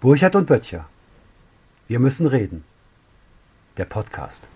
[0.00, 0.88] Burchard und Böttcher.
[1.88, 2.64] Wir müssen reden.
[3.76, 4.48] Der Podcast.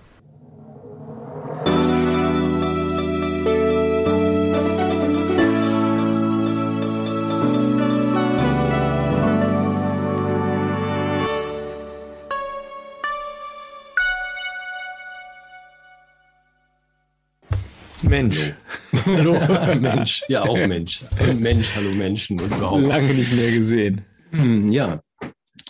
[18.03, 18.53] Mensch.
[19.07, 19.39] Hallo,
[19.81, 20.23] Mensch.
[20.29, 21.03] Ja, auch Mensch.
[21.39, 22.83] Mensch, hallo Menschen und überhaupt.
[22.83, 24.05] Lange nicht mehr gesehen.
[24.33, 25.01] Hm, Ja,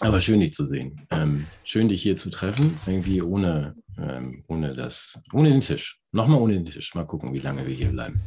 [0.00, 1.06] aber schön, dich zu sehen.
[1.10, 2.78] Ähm, schön, dich hier zu treffen.
[2.86, 6.00] Irgendwie ohne, ähm, ohne das, ohne den Tisch.
[6.12, 6.94] Nochmal ohne den Tisch.
[6.94, 8.20] Mal gucken, wie lange wir hier bleiben.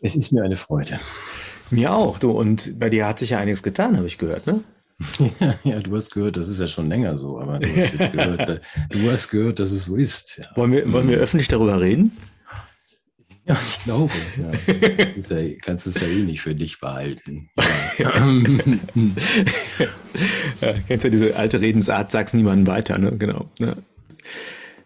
[0.00, 0.98] Es ist mir eine Freude.
[1.70, 2.30] Mir auch, du.
[2.30, 4.62] Und bei dir hat sich ja einiges getan, habe ich gehört, ne?
[5.64, 8.62] ja, du hast gehört, das ist ja schon länger so, aber du hast jetzt gehört,
[8.90, 10.38] du hast gehört, dass es so ist.
[10.38, 10.46] Ja.
[10.56, 12.16] Wollen wir, wollen wir öffentlich darüber reden?
[13.46, 14.12] Ja, ich glaube.
[14.36, 14.50] Ja.
[15.38, 17.48] Ja, kannst es ja eh nicht für dich behalten.
[17.98, 18.10] Ja.
[20.60, 23.16] Ja, kennst ja diese alte Redensart, sag's niemandem weiter, ne?
[23.16, 23.50] Genau.
[23.58, 23.76] Ne?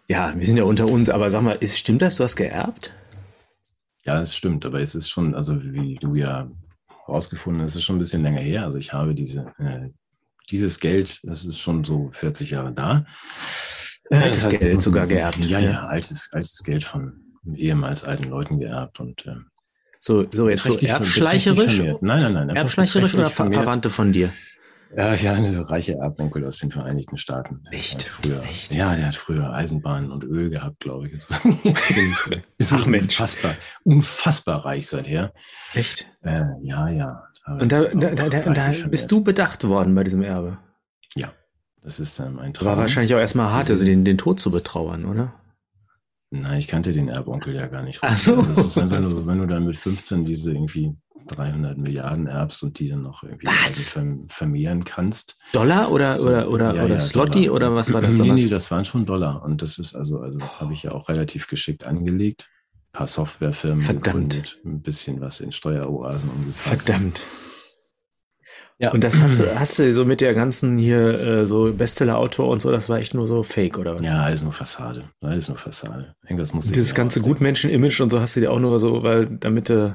[0.07, 2.93] Ja, wir sind ja unter uns, aber sag mal, ist, stimmt das, du hast geerbt?
[4.05, 6.49] Ja, das stimmt, aber es ist schon, also wie du ja
[7.07, 8.65] rausgefunden hast, es ist schon ein bisschen länger her.
[8.65, 9.89] Also ich habe diese, äh,
[10.49, 13.05] dieses Geld, das ist schon so 40 Jahre da.
[14.09, 15.37] Altes Geld sogar geerbt.
[15.45, 19.47] Ja, ja, altes, altes Geld von ehemals alten Leuten geerbt und ähm,
[19.99, 21.79] So, so jetzt so erbschleicherisch?
[21.79, 22.49] Nein, nein, nein.
[22.49, 23.51] Erbschleicherisch oder Ver.
[23.51, 24.31] Verwandte von dir?
[24.95, 27.63] Ja, ja, eine reiche Erbonkel aus den Vereinigten Staaten.
[27.71, 28.03] Echt?
[28.03, 28.73] Früher, Echt?
[28.73, 31.13] Ja, der hat früher Eisenbahn und Öl gehabt, glaube ich.
[32.57, 33.03] Ist Ach, Mensch.
[33.03, 35.33] Unfassbar, unfassbar reich seither.
[35.73, 36.11] Echt?
[36.23, 37.23] Äh, ja, ja.
[37.47, 40.57] Und da, da, da, da, bist du bedacht worden bei diesem Erbe.
[41.15, 41.31] Ja,
[41.81, 42.67] das ist ähm, ein Traum.
[42.67, 45.33] War wahrscheinlich auch erstmal hart, also den, den Tod zu betrauern, oder?
[46.33, 47.99] Nein, ich kannte den Erbonkel ja gar nicht.
[48.01, 48.37] Ach so.
[48.37, 50.95] Das ist einfach nur so, wenn du dann mit 15 diese irgendwie
[51.27, 53.47] 300 Milliarden erbst und die dann noch irgendwie
[54.29, 55.37] vermehren kannst.
[55.51, 57.55] Dollar oder, So, oder, oder, ja, oder ja, Slotty Dollar.
[57.55, 59.43] oder was war das Nee, nee, das waren schon Dollar.
[59.43, 62.49] Und das ist also, also habe ich ja auch relativ geschickt angelegt.
[62.93, 64.05] Ein paar Softwarefirmen Verdammt.
[64.05, 66.81] gegründet, ein bisschen was in Steueroasen umgepackt.
[66.83, 67.25] Verdammt.
[68.81, 68.91] Ja.
[68.91, 72.61] Und das hast du, hast du so mit der ganzen hier äh, so Bestseller-Autor und
[72.61, 74.07] so, das war echt nur so Fake oder was?
[74.07, 75.03] Ja, alles nur Fassade.
[75.21, 76.15] Alles nur Fassade.
[76.23, 77.21] Irgendwas muss ich dieses ganze.
[77.21, 79.91] Gutmenschen-Image und so hast du dir auch nur so, weil damit äh,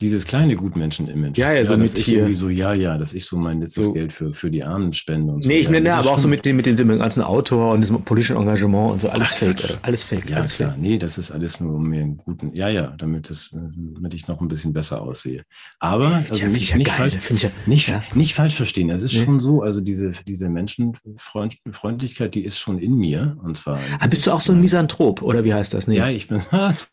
[0.00, 1.38] Dieses kleine Gutmenschen-Image.
[1.38, 3.92] Ja, ja, so dass mit hier- so, ja, ja, dass ich so mein letztes So-
[3.92, 5.48] Geld für, für die Armen spende und so.
[5.48, 7.70] Nee, ich ja, nenne ist aber auch so mit dem, mit dem, dem ganzen Autor
[7.72, 9.78] und diesem politischen Engagement und so, alles Ach, fake, oder?
[9.82, 10.70] Alles fake, Ja, alles klar.
[10.72, 10.80] fake.
[10.80, 14.26] Nee, das ist alles nur, um mir einen guten, ja, ja, damit, das, damit ich
[14.26, 15.44] noch ein bisschen besser aussehe.
[15.78, 18.02] Aber, also ja- nicht, ja nicht, geil, falsch, find ich ja- nicht, ja.
[18.14, 18.90] nicht falsch verstehen.
[18.90, 19.24] Es ist Nee.
[19.24, 23.36] schon so, also diese, diese Menschenfreundlichkeit, die ist schon in mir.
[23.44, 23.78] Und zwar.
[24.00, 25.86] Ah, bist du auch so ein Misanthrop, oder wie heißt das?
[25.86, 25.98] Nee.
[25.98, 26.88] Ja, ich bin, ja, das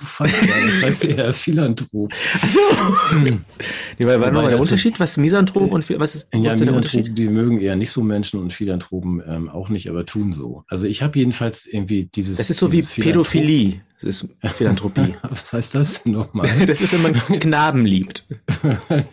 [0.84, 2.13] heißt eher Philanthrop.
[2.41, 2.59] Ach so.
[3.24, 5.00] nee, weil, war nochmal der Unterschied?
[5.00, 7.18] Was ist Misanthrop und was ist, Ja, was ist der Unterschied?
[7.18, 10.63] Die mögen eher nicht so Menschen und Philanthropen ähm, auch nicht, aber tun so.
[10.68, 12.38] Also ich habe jedenfalls irgendwie dieses.
[12.38, 13.81] Das ist so wie Pädophilie.
[14.02, 15.13] Das ist Philanthropie.
[15.29, 16.50] Was heißt das nochmal?
[16.66, 18.25] Das ist, wenn man Knaben liebt.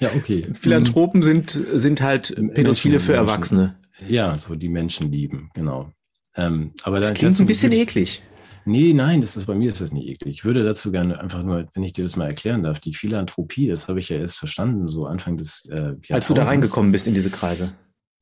[0.01, 0.47] ja, okay.
[0.59, 3.15] Philanthropen sind, sind halt Pädophile Menschen- für Menschen.
[3.15, 3.77] Erwachsene.
[4.09, 5.93] Ja, so die Menschen lieben, genau.
[6.37, 8.23] Ähm, aber Das da- klingt ein bisschen eklig.
[8.69, 10.35] Nee, nein, das ist bei mir ist das nicht eklig.
[10.35, 13.67] Ich würde dazu gerne einfach nur, wenn ich dir das mal erklären darf, die Philanthropie,
[13.69, 17.07] das habe ich ja erst verstanden, so Anfang des äh, Als du da reingekommen bist
[17.07, 17.73] in diese Kreise.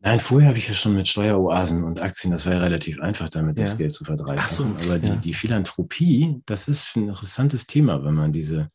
[0.01, 3.29] Nein, vorher habe ich ja schon mit Steueroasen und Aktien, das war ja relativ einfach,
[3.29, 3.77] damit das Ja.
[3.79, 4.39] Geld zu verdreifachen.
[4.41, 5.17] Ach so, Aber die, ja.
[5.17, 8.71] die Philanthropie, das ist ein interessantes Thema, wenn man diese,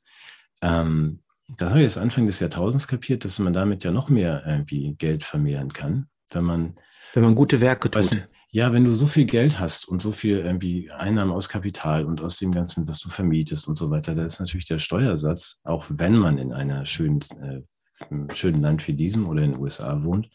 [0.62, 1.20] ähm,
[1.58, 4.96] das habe ich erst Anfang des Jahrtausends kapiert, dass man damit ja noch mehr irgendwie
[4.98, 6.76] Geld vermehren kann, wenn man
[7.14, 8.12] Wenn man gute Werke tut.
[8.12, 8.16] du,
[8.52, 12.22] ja, wenn du so viel Geld hast und so viel irgendwie Einnahmen aus Kapital und
[12.22, 15.86] aus dem Ganzen, was du vermietest und so weiter, da ist natürlich der Steuersatz, auch
[15.90, 17.62] wenn man in einer schönen, äh,
[18.10, 20.30] einem schönen Land wie diesem oder in den USA wohnt,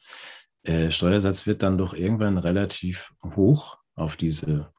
[0.62, 4.72] äh, Steuersatz wird dann doch irgendwann relativ hoch auf diese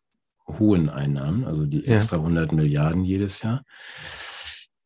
[0.48, 1.96] hohen Einnahmen, also die Ja.
[1.96, 3.64] extra 100 Milliarden jedes Jahr.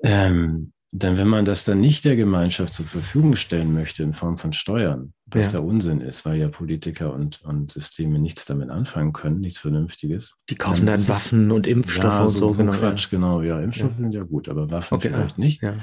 [0.04, 4.38] Ähm, dann, wenn man das dann nicht der Gemeinschaft zur Verfügung stellen möchte in Form
[4.38, 5.60] von Steuern, was Ja.
[5.60, 10.36] ja Unsinn ist, weil ja Politiker und, und Systeme nichts damit anfangen können, nichts Vernünftiges.
[10.50, 12.74] Die kaufen dann dann ist Waffen und Impfstoffe ja, und so, genau.
[12.74, 13.42] Quatsch, genau.
[13.42, 15.62] Ja, Impfstoffe sind ja gut, aber Waffen Okay, vielleicht ah, nicht.
[15.62, 15.76] Ja.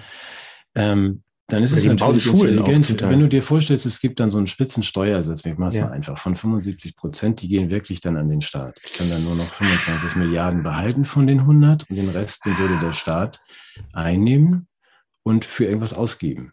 [0.75, 4.37] Ähm, dann ist Oder es natürlich intelligent, wenn du dir vorstellst, es gibt dann so
[4.37, 5.87] einen Spitzensteuersatz, ich mache es Ja.
[5.87, 8.79] mal einfach, von 75 Prozent, die gehen wirklich dann an den Staat.
[8.85, 12.59] Ich kann dann nur noch 25 Milliarden behalten von den 100 und den Rest, den
[12.59, 13.41] würde der Staat
[13.95, 14.69] einnehmen
[15.23, 16.53] und für irgendwas ausgeben.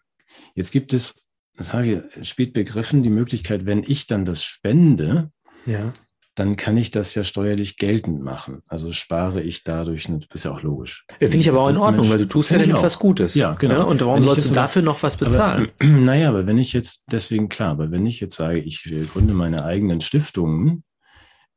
[0.54, 1.25] Jetzt gibt es,
[1.56, 1.86] das habe
[2.18, 5.30] ich spät begriffen, die Möglichkeit, wenn ich dann das spende,
[5.64, 5.92] ja.
[6.34, 8.62] dann kann ich das ja steuerlich geltend machen.
[8.68, 11.06] Also spare ich dadurch, das ist ja auch logisch.
[11.18, 13.34] Finde ich aber auch in Ordnung, weil du tust ja damit was Gutes.
[13.34, 13.74] Ja, genau.
[13.74, 15.70] Ja, und warum Wenn sollst du dafür noch was bezahlen?
[15.80, 18.82] Aber, naja, aber wenn ich jetzt, deswegen klar, aber wenn ich jetzt sage, ich
[19.12, 20.84] gründe meine eigenen Stiftungen,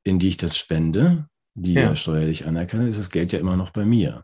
[0.04, 1.82] in die ich das spende, die Ja.
[1.82, 4.24] ja, steuerlich anerkenne, ist das Geld ja immer noch bei mir.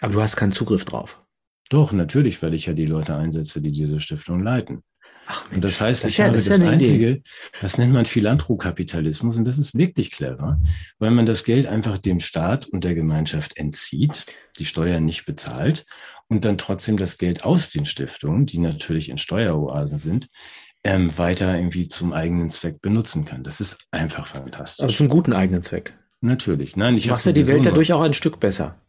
[0.00, 1.22] aber du hast keinen Zugriff drauf.
[1.68, 4.82] Doch, natürlich, weil ich ja die Leute einsetze, die diese Stiftung leiten.
[5.30, 6.84] Ach, Und das heißt, das ist ich ja- habe das das, ja eine Idee.
[6.86, 7.22] Einzige,
[7.60, 10.58] das nennt man Philanthrokapitalismus und das ist wirklich clever,
[10.98, 14.24] weil man das Geld einfach dem Staat und der Gemeinschaft entzieht,
[14.58, 15.84] die Steuern nicht bezahlt
[16.28, 20.28] und dann trotzdem das Geld aus den Stiftungen, die natürlich in Steueroasen sind,
[20.84, 23.44] ähm, weiter irgendwie zum eigenen Zweck benutzen kann.
[23.44, 24.82] Das ist einfach fantastisch.
[24.84, 25.94] aber zum guten eigenen Zweck.
[26.22, 26.74] natürlich.
[26.76, 28.80] Nein, ich Du machst ja die Welt dadurch auch ein Stück besser.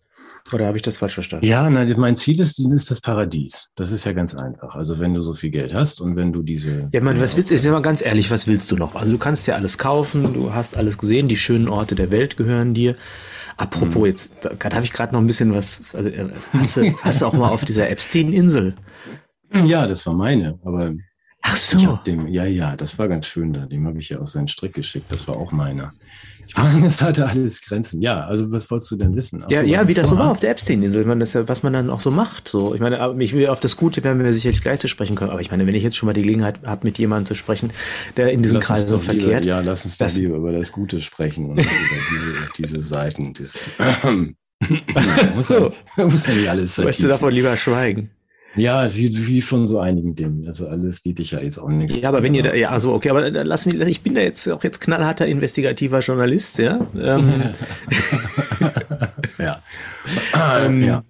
[0.53, 1.45] Oder habe ich das falsch verstanden?
[1.45, 3.69] Ja, nein, mein Ziel ist, ist das Paradies.
[3.75, 4.75] Das ist ja ganz einfach.
[4.75, 6.89] Also wenn du so viel Geld hast und wenn du diese.
[6.91, 8.95] Ja, man, was willst du, ist ja mal ganz ehrlich, was willst du noch?
[8.95, 12.37] Also du kannst ja alles kaufen, du hast alles gesehen, die schönen Orte der Welt
[12.37, 12.95] gehören dir.
[13.57, 16.95] Apropos, jetzt, da, da habe ich gerade noch ein bisschen was, also, äh, hast, du,
[17.01, 18.75] hast du auch mal auf dieser Epstein-Insel?
[19.65, 20.93] Ja, das war meine, aber
[21.41, 21.99] Ach so.
[22.05, 23.65] dem, ja, ja, das war ganz schön da.
[23.65, 25.05] Dem habe ich ja auch seinen Strick geschickt.
[25.09, 25.93] Das war auch meiner.
[26.49, 28.01] Ich meine, es hatte alles Grenzen.
[28.01, 29.43] Ja, also was wolltest du denn wissen?
[29.45, 31.05] Ach Ja, so, ja, wie das so war auf der Epstein-Insel.
[31.07, 32.47] Ja, was man dann auch so macht.
[32.47, 35.29] So, ich meine, ich will auf das Gute werden wir sicherlich gleich zu sprechen können.
[35.31, 37.69] Aber ich meine, wenn ich jetzt schon mal die Gelegenheit habe, mit jemandem zu sprechen,
[38.17, 39.45] der in diesem Kreis so doch lieber, verkehrt.
[39.45, 41.69] Ja, lass uns Das- doch lieber über das Gute sprechen und über
[42.57, 43.69] diese, diese Seiten des.
[45.35, 45.71] muss, So.
[45.97, 47.09] ja, muss ja nicht alles Möchtest du vertiefen.
[47.09, 48.09] davon lieber schweigen?
[48.59, 50.45] Ja, wie, wie von so einigen Dingen.
[50.47, 51.97] Also alles geht dich ja jetzt auch nicht.
[51.97, 54.21] Ja, aber wenn ihr da, ja, also okay, aber da lass mich, ich bin da
[54.21, 56.79] jetzt auch jetzt knallharter investigativer Journalist, ja.
[56.99, 57.43] Ähm,
[59.37, 59.61] ja.
[60.59, 61.03] Ähm, ja.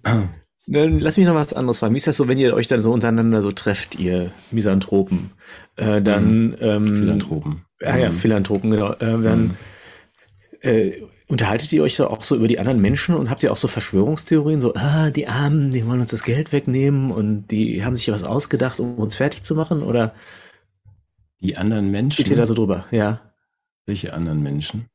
[0.66, 1.94] Lass mich noch was anderes fragen.
[1.94, 5.30] Wie ist das so, wenn ihr euch dann so untereinander so trefft, ihr Misanthropen?
[5.76, 7.62] Äh, dann, ähm, Philanthropen.
[7.80, 8.14] Ja, ja, Mhm.
[8.14, 8.92] Philanthropen, genau.
[8.92, 9.50] Äh, dann Mhm.
[10.62, 10.92] äh,
[11.30, 13.68] unterhaltet ihr euch so auch so über die anderen Menschen und habt ihr auch so
[13.68, 18.10] Verschwörungstheorien, so, ah, die Armen, die wollen uns das Geld wegnehmen und die haben sich
[18.10, 19.82] was ausgedacht, um uns fertig zu machen?
[19.82, 20.14] Oder
[21.40, 22.12] Die anderen Menschen.
[22.24, 22.84] steht ihr da so drüber?
[22.90, 23.20] Ja.
[23.86, 24.86] Welche anderen Menschen?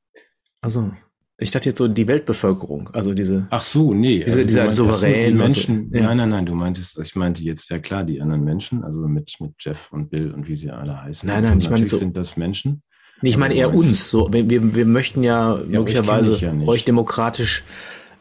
[0.62, 0.92] Also,
[1.38, 3.48] ich dachte jetzt so die Weltbevölkerung, also diese.
[3.50, 4.24] Ach so, nee.
[4.24, 5.90] Diese- du dieser meinst, ach so, Souverän Die und Menschen.
[5.92, 6.04] so, ja.
[6.06, 6.46] Nein, nein, nein.
[6.46, 10.10] Du meintest, ich meinte jetzt ja klar die anderen Menschen, also mit, mit Jeff und
[10.10, 11.28] Bill und wie sie alle heißen.
[11.28, 12.84] Nein, nein, Und ich meine natürlich so- sind das Menschen.
[13.22, 14.10] Nee, ich meine du eher uns.
[14.10, 17.64] So, wir, wir, möchten ja, euch möglicherweise ich ja euch demokratisch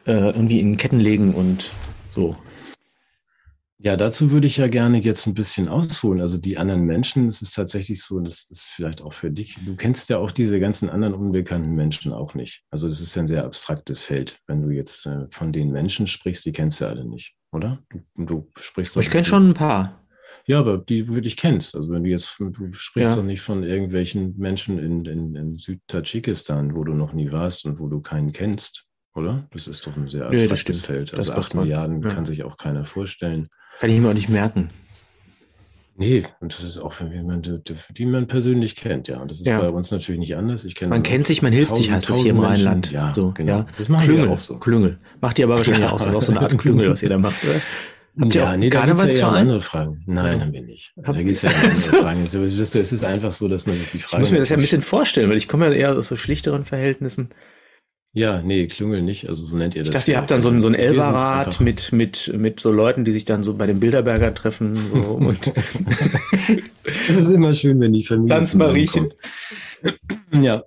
[0.06, 1.73] äh, irgendwie in Ketten legen und
[2.11, 2.37] so.
[3.85, 6.23] Ja, dazu würde ich ja gerne jetzt ein bisschen ausholen.
[6.23, 9.58] Also die anderen Menschen, es ist tatsächlich so, das ist vielleicht auch für dich.
[9.67, 12.62] Du kennst ja auch diese ganzen anderen unbekannten Menschen auch nicht.
[12.70, 14.38] Also das ist ja ein sehr abstraktes Feld.
[14.47, 17.82] Wenn du jetzt äh, von den Menschen sprichst, die kennst du ja alle nicht, oder?
[17.90, 18.97] Du, du sprichst.
[18.97, 20.03] Ich kenne schon ein paar.
[20.46, 21.75] Ja, aber die du wirklich kennst.
[21.75, 23.17] Also wenn du jetzt, du sprichst Ja.
[23.17, 27.79] doch nicht von irgendwelchen Menschen in, in, in Südtadschikistan, wo du noch nie warst und
[27.79, 29.46] wo du keinen kennst, oder?
[29.52, 30.79] Das ist doch ein sehr abstraktes stimmt.
[30.81, 31.14] Feld.
[31.14, 31.55] Also acht.
[31.55, 32.08] Milliarden Ja.
[32.11, 33.49] kann sich auch keiner vorstellen.
[33.81, 34.69] Kann ich mir auch nicht merken.
[35.96, 37.61] Nee, und das ist auch, wenn man, die,
[37.97, 39.20] die man persönlich kennt, ja.
[39.20, 39.61] Und das ist Ja.
[39.61, 40.64] bei uns natürlich nicht anders.
[40.64, 42.67] Ich kenne Man kennt sich, man hilft sich, heißt das hier im Menschen.
[42.67, 42.90] Rheinland.
[42.90, 43.58] Ja, so, genau.
[43.58, 43.67] Ja.
[43.79, 44.58] Das machen Klüngel, wir auch so.
[44.58, 44.99] Klüngel.
[45.20, 45.93] Macht ihr aber wahrscheinlich Ja.
[45.93, 47.61] auch so, auch so eine Art Klüngel, was ihr da macht, oder?
[48.20, 49.34] Habt ja, nee, da ja eher um Karnevalsverein?
[49.34, 50.02] andere Fragen.
[50.06, 50.44] Nein, Ja.
[50.44, 50.93] haben wir nicht.
[51.05, 52.22] Habt Da geht es ja andere Also- Fragen.
[52.25, 54.22] Es ist, es ist einfach so, dass man sich die Ich Fragen.
[54.22, 56.64] muss mir das ja ein bisschen vorstellen, weil ich komme ja eher aus so schlichteren
[56.64, 57.31] Verhältnissen.
[58.16, 59.28] Ja, nee, Klüngel nicht.
[59.28, 59.88] Also so nennt ihr das.
[59.88, 63.05] Ich dachte, ihr habt dann so ein, so ein Elberrat mit, mit, mit so Leuten,
[63.05, 64.76] die sich dann so bei den Bilderberger treffen.
[64.93, 65.52] So, und
[66.84, 68.37] Es ist immer schön, wenn die Familie.
[68.37, 69.12] Tanz Mariechen.
[70.40, 70.62] Ja.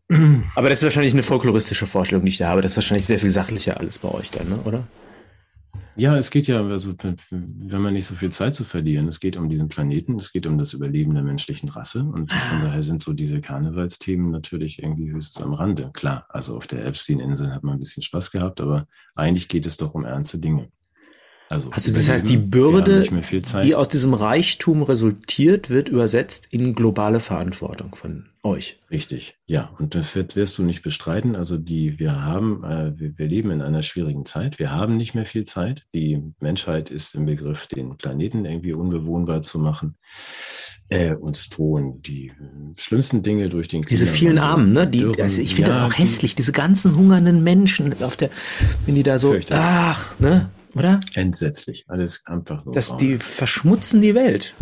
[0.56, 2.62] Aber das ist wahrscheinlich eine folkloristische Vorstellung, die ich da habe.
[2.62, 4.60] Das ist wahrscheinlich sehr viel sachlicher alles bei euch dann, ne?
[4.66, 4.84] oder?
[6.00, 6.94] Ja, es geht ja, also
[7.32, 10.46] wenn man nicht so viel Zeit zu verlieren, es geht um diesen Planeten, es geht
[10.46, 15.12] um das Überleben der menschlichen Rasse und von daher sind so diese Karnevalsthemen natürlich irgendwie
[15.12, 15.90] höchstens am Rande.
[15.94, 19.78] Klar, also auf der Epstein-Insel hat man ein bisschen Spaß gehabt, aber eigentlich geht es
[19.78, 20.70] doch um ernste Dinge.
[21.50, 23.02] Also, Also das heißt, die Bürde,
[23.64, 28.80] die aus diesem Reichtum resultiert, wird übersetzt in globale Verantwortung von euch.
[28.92, 29.70] Richtig, ja.
[29.80, 31.36] Und das wirst du nicht bestreiten.
[31.36, 34.60] Also die, wir haben, äh, wir, wir leben in einer schwierigen Zeit.
[34.60, 35.86] Wir haben nicht mehr viel Zeit.
[35.94, 39.96] Die Menschheit ist im Begriff, den Planeten irgendwie unbewohnbar zu machen.
[40.90, 42.32] Äh, uns drohen die
[42.78, 45.14] schlimmsten Dinge durch den Diese vielen Klimawandel, Armen, ne?
[45.16, 48.30] Die, also ich finde das Ja, auch die- hässlich, diese ganzen hungernden Menschen auf der,
[48.86, 50.50] wenn die da so, ach, ne?
[50.78, 51.00] Oder?
[51.16, 51.86] Entsetzlich.
[51.88, 52.74] Alles einfach nur.
[52.74, 54.54] Das, die verschmutzen die Welt.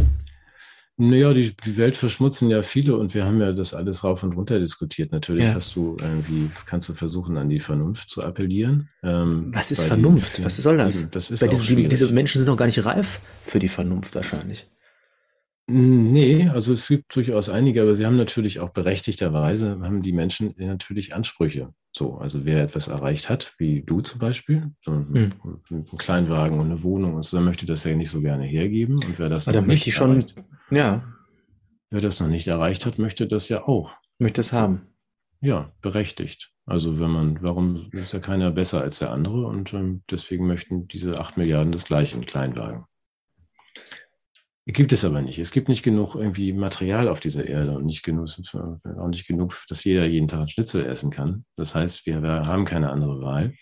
[0.97, 4.31] Naja, die, die Welt verschmutzen ja viele und wir haben ja das alles rauf und
[4.33, 5.11] runter diskutiert.
[5.11, 5.53] Natürlich Ja.
[5.53, 8.87] hast du irgendwie, kannst du versuchen, an die Vernunft zu appellieren.
[9.03, 10.37] Ähm, Was ist Vernunft?
[10.37, 11.09] Die, Was soll das?
[11.11, 14.15] Das ist Weil auch diese, diese Menschen sind noch gar nicht reif für die Vernunft
[14.15, 14.67] wahrscheinlich.
[15.67, 20.53] Nee, also es gibt durchaus einige, aber sie haben natürlich auch berechtigterweise, haben die Menschen
[20.57, 21.73] natürlich Ansprüche.
[21.91, 25.59] So, also wer etwas erreicht hat, wie du zum Beispiel, so einen, hm.
[25.71, 28.95] einen Kleinwagen und eine Wohnung und so, dann möchte das ja nicht so gerne hergeben.
[28.95, 31.03] Und wer das aber noch möchte ich schon, erreicht, ja.
[31.89, 33.95] Wer das noch nicht erreicht hat, möchte das ja auch.
[34.19, 34.81] Möchte es haben.
[35.41, 36.51] Ja, berechtigt.
[36.65, 40.87] Also wenn man, warum ist ja keiner besser als der andere und ähm, deswegen möchten
[40.87, 42.85] diese acht Milliarden das gleiche in Kleinwagen.
[44.67, 45.37] Gibt es aber nicht.
[45.37, 48.27] Es gibt nicht genug irgendwie Material auf dieser Erde und nicht genug,
[48.97, 51.45] auch nicht genug, dass jeder jeden Tag ein Schnitzel essen kann.
[51.55, 53.53] Das heißt, wir, wir haben keine andere Wahl,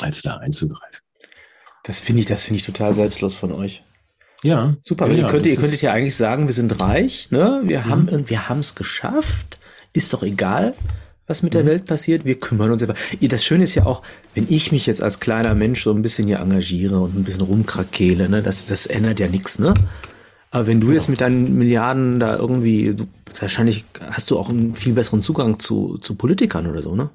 [0.00, 1.00] als da einzugreifen.
[1.84, 3.84] Das finde ich, das finde ich total selbstlos von euch.
[4.42, 4.76] Ja.
[4.80, 5.08] Super.
[5.08, 7.62] Ja, ihr, könnt, ihr könntet ja eigentlich sagen, wir sind reich, ne?
[7.64, 7.86] Wir mhm.
[7.86, 9.58] haben, wir haben es geschafft.
[9.92, 10.74] Ist doch egal,
[11.28, 11.68] was mit der mhm.
[11.68, 12.24] Welt passiert.
[12.24, 12.96] Wir kümmern uns einfach.
[13.20, 14.02] Das Schöne ist ja auch,
[14.34, 17.42] wenn ich mich jetzt als kleiner Mensch so ein bisschen hier engagiere und ein bisschen
[17.42, 19.74] rumkrakele, ne, das, das ändert ja nichts, ne?
[20.50, 23.06] Aber wenn du jetzt mit deinen Milliarden da irgendwie, du,
[23.38, 27.10] wahrscheinlich hast du auch einen viel besseren Zugang zu, zu Politikern oder so, ne?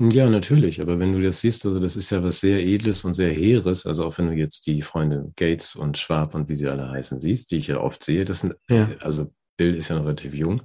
[0.00, 0.80] Ja, natürlich.
[0.80, 3.84] Aber wenn du das siehst, also das ist ja was sehr Edles und sehr Heeres.
[3.84, 7.18] Also auch wenn du jetzt die Freunde Gates und Schwab und wie sie alle heißen
[7.18, 8.88] siehst, die ich ja oft sehe, das sind ja.
[9.00, 10.62] also Bill ist ja noch relativ jung.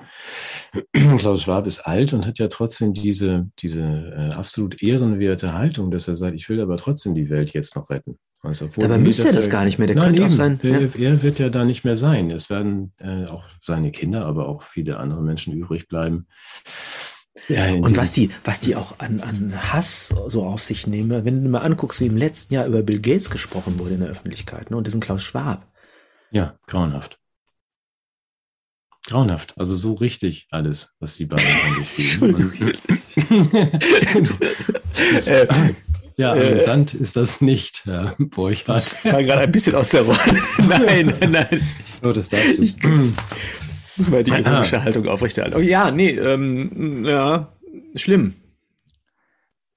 [1.17, 6.07] Klaus Schwab ist alt und hat ja trotzdem diese, diese äh, absolut ehrenwerte Haltung, dass
[6.07, 8.17] er sagt, ich will aber trotzdem die Welt jetzt noch retten.
[8.41, 10.59] Also, aber müsste er das gar nicht mehr, der nein, könnte auch sein.
[10.63, 11.09] Er, ja.
[11.11, 12.29] er, wird ja da nicht mehr sein.
[12.29, 16.27] Es werden äh, auch seine Kinder, aber auch viele andere Menschen übrig bleiben.
[17.47, 21.43] Ja, und was die, was die auch an, an Hass so auf sich nehmen, wenn
[21.43, 24.71] du mal anguckst, wie im letzten Jahr über Bill Gates gesprochen wurde in der Öffentlichkeit,
[24.71, 25.67] ne, und diesen Klaus Schwab.
[26.31, 27.19] Ja, grauenhaft.
[29.05, 29.53] Grauenhaft.
[29.57, 32.73] Also so richtig alles, was die beiden an sich geben.
[35.27, 35.47] äh,
[36.15, 38.95] ja, äh, amüsant ist das nicht, Herr Borchardt.
[39.03, 40.17] Ich war gerade ein bisschen aus der Rolle.
[40.59, 41.67] nein, nein, nein.
[42.01, 42.63] Oh, das darfst du.
[42.63, 42.75] Ich,
[43.97, 45.57] muss mal die ironische Haltung aufrechterhalten.
[45.57, 47.51] Oh ja, nee, ähm, ja,
[47.95, 48.33] schlimm.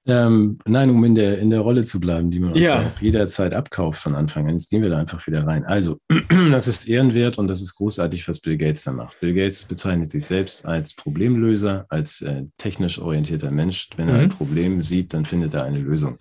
[0.07, 2.79] Ähm, nein, um in der, in der Rolle zu bleiben, die man uns ja.
[2.79, 4.53] auch jederzeit abkauft von Anfang an.
[4.53, 5.65] Jetzt gehen wir da einfach wieder rein.
[5.65, 5.99] Also,
[6.51, 9.19] das ist ehrenwert und das ist großartig, was Bill Gates da macht.
[9.19, 13.89] Bill Gates bezeichnet sich selbst als Problemlöser, als äh, technisch orientierter Mensch.
[13.97, 14.11] Wenn mhm.
[14.13, 16.17] er ein Problem sieht, dann findet er eine Lösung.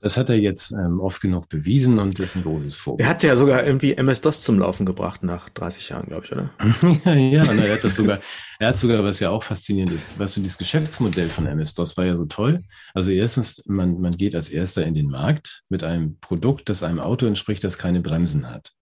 [0.00, 3.04] Das hat er jetzt ähm, oft genug bewiesen und ist ein großes Vorbild.
[3.04, 6.50] Er hat ja sogar irgendwie MS-DOS zum Laufen gebracht nach 30 Jahren, glaube ich, oder?
[7.04, 8.20] ja, ja, und er hat das sogar,
[8.60, 12.06] er hat sogar, was ja auch faszinierend ist, weißt du, dieses Geschäftsmodell von MS-DOS war
[12.06, 12.62] ja so toll.
[12.94, 17.00] Also erstens, man, man geht als erster in den Markt mit einem Produkt, das einem
[17.00, 18.72] Auto entspricht, das keine Bremsen hat.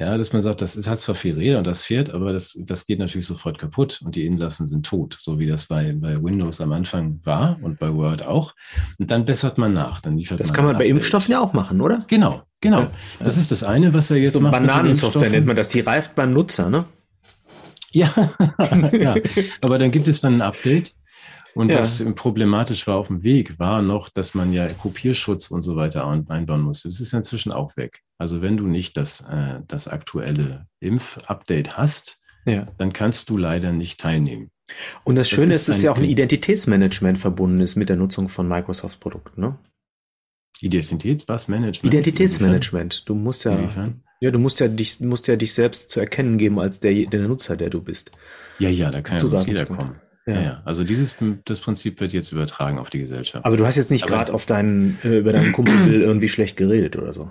[0.00, 2.56] Ja, dass man sagt, das ist, hat zwar vier Räder und das fährt, aber das,
[2.60, 6.22] das geht natürlich sofort kaputt und die Insassen sind tot, so wie das bei, bei
[6.22, 8.54] Windows am Anfang war und bei Word auch.
[8.98, 10.00] Und dann bessert man nach.
[10.00, 12.04] Dann liefert das man kann man bei Impfstoffen ja auch machen, oder?
[12.06, 12.82] Genau, genau.
[12.82, 14.52] Ja, das ist das eine, was er jetzt so macht.
[14.52, 15.66] Bananensoftware nennt man das.
[15.66, 16.84] Die reift beim Nutzer, ne?
[17.90, 18.12] Ja,
[18.92, 19.16] ja.
[19.60, 20.92] aber dann gibt es dann ein Update
[21.58, 21.80] und ja.
[21.80, 26.06] was problematisch war auf dem Weg, war noch, dass man ja Kopierschutz und so weiter
[26.06, 26.86] einbauen musste.
[26.86, 28.04] Das ist inzwischen auch weg.
[28.16, 32.68] Also wenn du nicht das, äh, das aktuelle Impf-Update hast, ja.
[32.78, 34.52] dann kannst du leider nicht teilnehmen.
[35.02, 38.28] Und das, das Schöne ist, dass ja auch ein Identitätsmanagement verbunden ist mit der Nutzung
[38.28, 39.58] von Microsoft-Produkten, ne?
[40.60, 41.92] Identität, was Management?
[41.92, 43.02] Identitätsmanagement.
[43.04, 46.60] Du musst ja, ja, du musst ja dich, musst ja dich selbst zu erkennen geben
[46.60, 48.12] als der, der Nutzer, der du bist.
[48.60, 50.00] Ja, ja, da kann ja jeder kommen.
[50.28, 50.40] Ja.
[50.40, 51.16] ja, also dieses
[51.46, 53.46] das Prinzip wird jetzt übertragen auf die Gesellschaft.
[53.46, 56.96] Aber du hast jetzt nicht gerade auf deinen äh, über deinen Kumpel irgendwie schlecht geredet
[56.96, 57.30] oder so.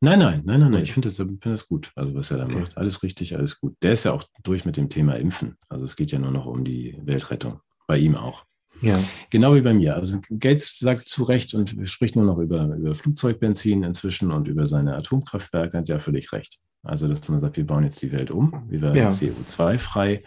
[0.00, 0.82] Nein, nein, nein, nein, nein.
[0.82, 2.60] Ich finde das, find das gut, also was er da okay.
[2.60, 2.78] macht.
[2.78, 3.74] Alles richtig, alles gut.
[3.82, 5.56] Der ist ja auch durch mit dem Thema Impfen.
[5.68, 7.60] Also es geht ja nur noch um die Weltrettung.
[7.86, 8.46] Bei ihm auch.
[8.80, 8.98] Ja.
[9.28, 9.96] Genau wie bei mir.
[9.96, 14.66] Also Gates sagt zu Recht und spricht nur noch über, über Flugzeugbenzin inzwischen und über
[14.66, 16.60] seine Atomkraftwerke, hat ja völlig recht.
[16.82, 19.10] Also, dass man sagt, wir bauen jetzt die Welt um, wir werden ja.
[19.10, 20.22] CO2-frei.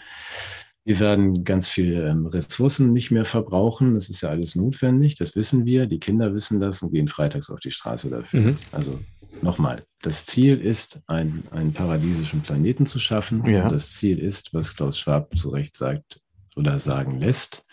[0.85, 3.93] Wir werden ganz viel ähm, Ressourcen nicht mehr verbrauchen.
[3.93, 5.15] Das ist ja alles notwendig.
[5.15, 5.87] Das wissen wir.
[5.87, 8.41] Die Kinder wissen das und gehen freitags auf die Straße dafür.
[8.41, 8.57] Mhm.
[8.71, 8.99] Also
[9.41, 13.45] nochmal, das Ziel ist, ein, einen paradiesischen Planeten zu schaffen.
[13.45, 13.63] Ja.
[13.63, 16.19] Und das Ziel ist, was Klaus Schwab zu Recht sagt
[16.55, 17.65] oder sagen lässt,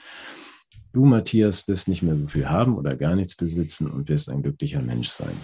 [0.92, 4.42] du, Matthias, wirst nicht mehr so viel haben oder gar nichts besitzen und wirst ein
[4.42, 5.34] glücklicher Mensch sein.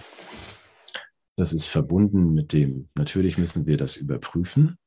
[1.35, 4.77] Das ist verbunden mit dem, natürlich müssen wir das überprüfen.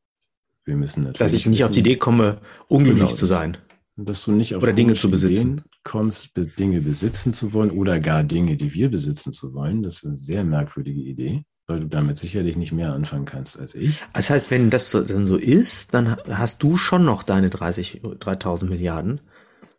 [0.65, 1.19] Wir müssen natürlich.
[1.19, 2.39] Dass ich nicht wissen, auf die Idee komme,
[2.69, 3.57] unglücklich genau, zu sein.
[3.97, 8.23] Dass du nicht auf oder Dinge zu besitzen kommst, Dinge besitzen zu wollen oder gar
[8.25, 9.83] Dinge, die wir besitzen zu wollen.
[9.83, 13.75] Das ist eine sehr merkwürdige Idee, weil du damit sicherlich nicht mehr anfangen kannst als
[13.75, 14.01] ich.
[14.15, 18.03] Das heißt, wenn das so, dann so ist, dann hast du schon noch deine 30,
[18.21, 19.21] 3000 Milliarden.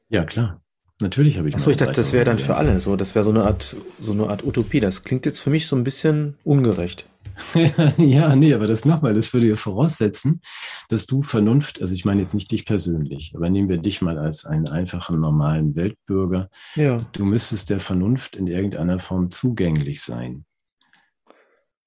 [0.10, 0.62] Ja, klar.
[1.02, 1.56] Natürlich habe ich.
[1.56, 2.96] Achso, ich dachte, das wäre dann für alle so.
[2.96, 4.80] Das wäre so eine Art, so eine Art Utopie.
[4.80, 7.08] Das klingt jetzt für mich so ein bisschen ungerecht.
[7.98, 10.42] ja, nee, aber das nochmal, das würde ja voraussetzen,
[10.90, 14.18] dass du Vernunft, also ich meine jetzt nicht dich persönlich, aber nehmen wir dich mal
[14.18, 16.50] als einen einfachen, normalen Weltbürger.
[16.76, 17.00] Ja.
[17.14, 20.46] Du müsstest der Vernunft in irgendeiner Form zugänglich sein.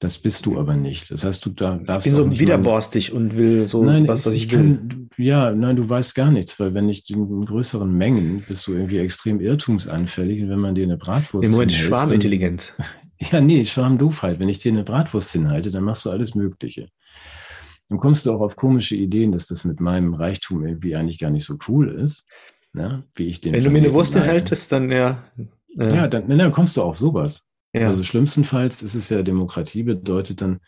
[0.00, 1.11] Das bist du aber nicht.
[1.11, 2.07] Das heißt, du da, darfst.
[2.07, 4.59] Ich bin so nicht widerborstig und will so nein, was, was ich, ich will.
[4.59, 8.73] kann, ja, nein, du weißt gar nichts, weil wenn ich in größeren Mengen bist du
[8.73, 12.75] irgendwie extrem irrtumsanfällig und wenn man dir eine Bratwurst Im Moment Schwarmintelligenz.
[13.21, 14.38] ja, nee, Schwarmdoofheit.
[14.38, 16.88] Wenn ich dir eine Bratwurst hinhalte, dann machst du alles Mögliche.
[17.88, 21.30] Dann kommst du auch auf komische Ideen, dass das mit meinem Reichtum irgendwie eigentlich gar
[21.30, 22.26] nicht so cool ist.
[22.73, 23.04] Ne?
[23.14, 25.23] Wie ich den Wenn du mir eine Planeten Wurst hinhaltest, dann ja.
[25.78, 27.47] äh, Ja, dann, dann kommst du auf sowas.
[27.73, 27.87] ja.
[27.87, 30.61] Also schlimmstenfalls ist es ja Demokratie bedeutet dann,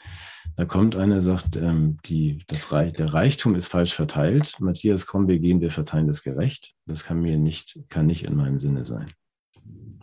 [0.56, 4.56] da kommt einer, sagt, ähm, die, das Reich, der Reichtum ist falsch verteilt.
[4.60, 6.74] Matthias, komm, wir gehen, wir verteilen das gerecht.
[6.86, 9.12] Das kann mir nicht, kann nicht in meinem Sinne sein.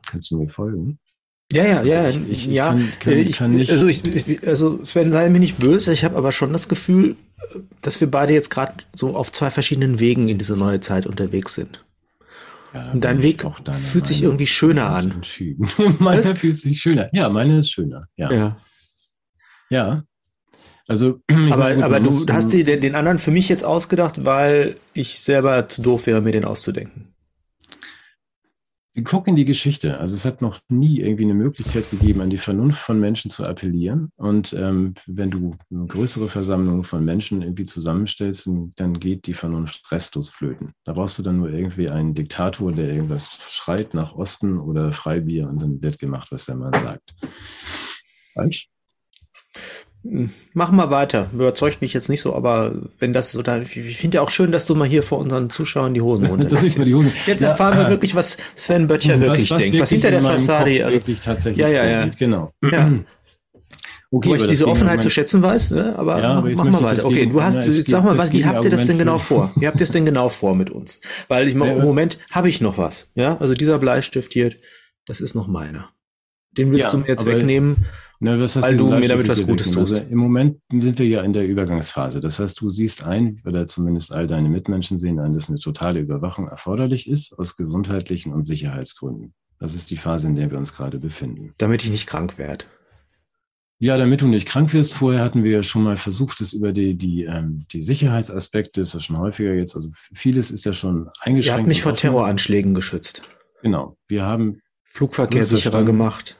[0.05, 1.00] Kannst du mir folgen?
[1.53, 2.69] Ja, ja, Also ja, ich- ich- ich ja.
[2.69, 5.93] kann- kann- Äh, ich, kann nicht- also, ich, also Sven, sei mir nicht böse.
[5.93, 7.15] Ich habe aber schon das Gefühl,
[7.81, 11.53] dass wir beide jetzt gerade so auf zwei verschiedenen Wegen in diese neue Zeit unterwegs
[11.53, 11.83] sind.
[12.74, 13.60] Ja, Und dein Weg auch
[13.91, 15.22] fühlt sich irgendwie schöner an.
[16.00, 16.39] Meine Was?
[16.39, 17.10] fühlt sich schöner.
[17.13, 18.07] Ja, meine ist schöner.
[18.17, 18.31] Ja.
[18.33, 18.57] Ja.
[19.69, 20.03] Ja.
[20.88, 21.19] Also,
[21.51, 25.19] Aber, gut, aber du hast dir den, den anderen für mich jetzt ausgedacht, weil ich
[25.19, 27.12] selber zu doof wäre, mir den auszudenken.
[29.03, 30.00] Guck in die Geschichte.
[30.00, 33.43] Also es hat noch nie irgendwie eine Möglichkeit gegeben, an die Vernunft von Menschen zu
[33.43, 34.12] appellieren.
[34.17, 39.91] Und ähm, wenn du eine größere Versammlung von Menschen irgendwie zusammenstellst, dann- geht die Vernunft
[39.91, 40.73] restlos flöten.
[40.83, 45.50] Da brauchst du dann nur irgendwie einen Diktator, der irgendwas schreit nach Osten oder Freibier
[45.50, 47.15] und dann wird gemacht, was der Mann sagt.
[48.35, 48.69] Falsch?
[50.03, 51.29] Hm, Mach mal weiter.
[51.33, 54.51] Überzeugt mich jetzt nicht so, aber wenn das so dann, ich finde ja auch schön,
[54.51, 56.48] dass du mal hier vor unseren Zuschauern die Hosen runter.
[56.48, 59.62] Dass ich mal die Hosen- Jetzt Ja, erfahren wir wirklich, was Sven Böttcher wirklich denkt,
[59.62, 61.98] was wirklich hinter der Fassade, Kopf also, wirklich tatsächlich Ja, ja, ja.
[62.01, 62.17] vorgeht.
[62.19, 62.53] Genau.
[62.72, 62.91] Ja.
[64.15, 65.95] Okay, wo ich diese Offenheit zu schätzen weiß, ne?
[65.98, 67.03] aber Ja, mach, jetzt mach mal weiter.
[67.03, 69.51] Okay, du hast, ja, jetzt sag mal, was, wie habt ihr das denn genau vor?
[69.55, 71.00] Wie habt ihr es denn genau vor mit uns?
[71.29, 73.38] Weil ich mal, im Moment habe ich noch was, ja?
[73.39, 74.51] Also dieser Bleistift hier,
[75.07, 75.89] das ist noch meiner.
[76.51, 77.88] Den willst Ja, du mir jetzt wegnehmen?
[78.23, 79.93] Na, was hast Weil du mir damit was Gutes tust.
[79.95, 82.21] Also Im Moment sind wir ja in der Übergangsphase.
[82.21, 85.99] Das heißt, du siehst ein, oder zumindest all deine Mitmenschen sehen ein, dass eine totale
[85.99, 89.33] Überwachung erforderlich ist, aus gesundheitlichen und Sicherheitsgründen.
[89.59, 91.53] Das ist die Phase, in der wir uns gerade befinden.
[91.57, 92.63] Damit ich nicht krank werde.
[93.79, 94.93] Ja, damit du nicht krank wirst.
[94.93, 98.93] Vorher hatten wir ja schon mal versucht, es über die, die, ähm, die Sicherheitsaspekte, ist
[98.93, 101.45] ja schon häufiger jetzt, also vieles ist ja schon eingeschränkt.
[101.45, 101.93] Ihr habt mich vor.
[101.93, 103.21] Terroranschlägen geschützt.
[103.62, 103.97] Genau.
[104.07, 106.38] Wir haben Flugverkehr sicherer gemacht.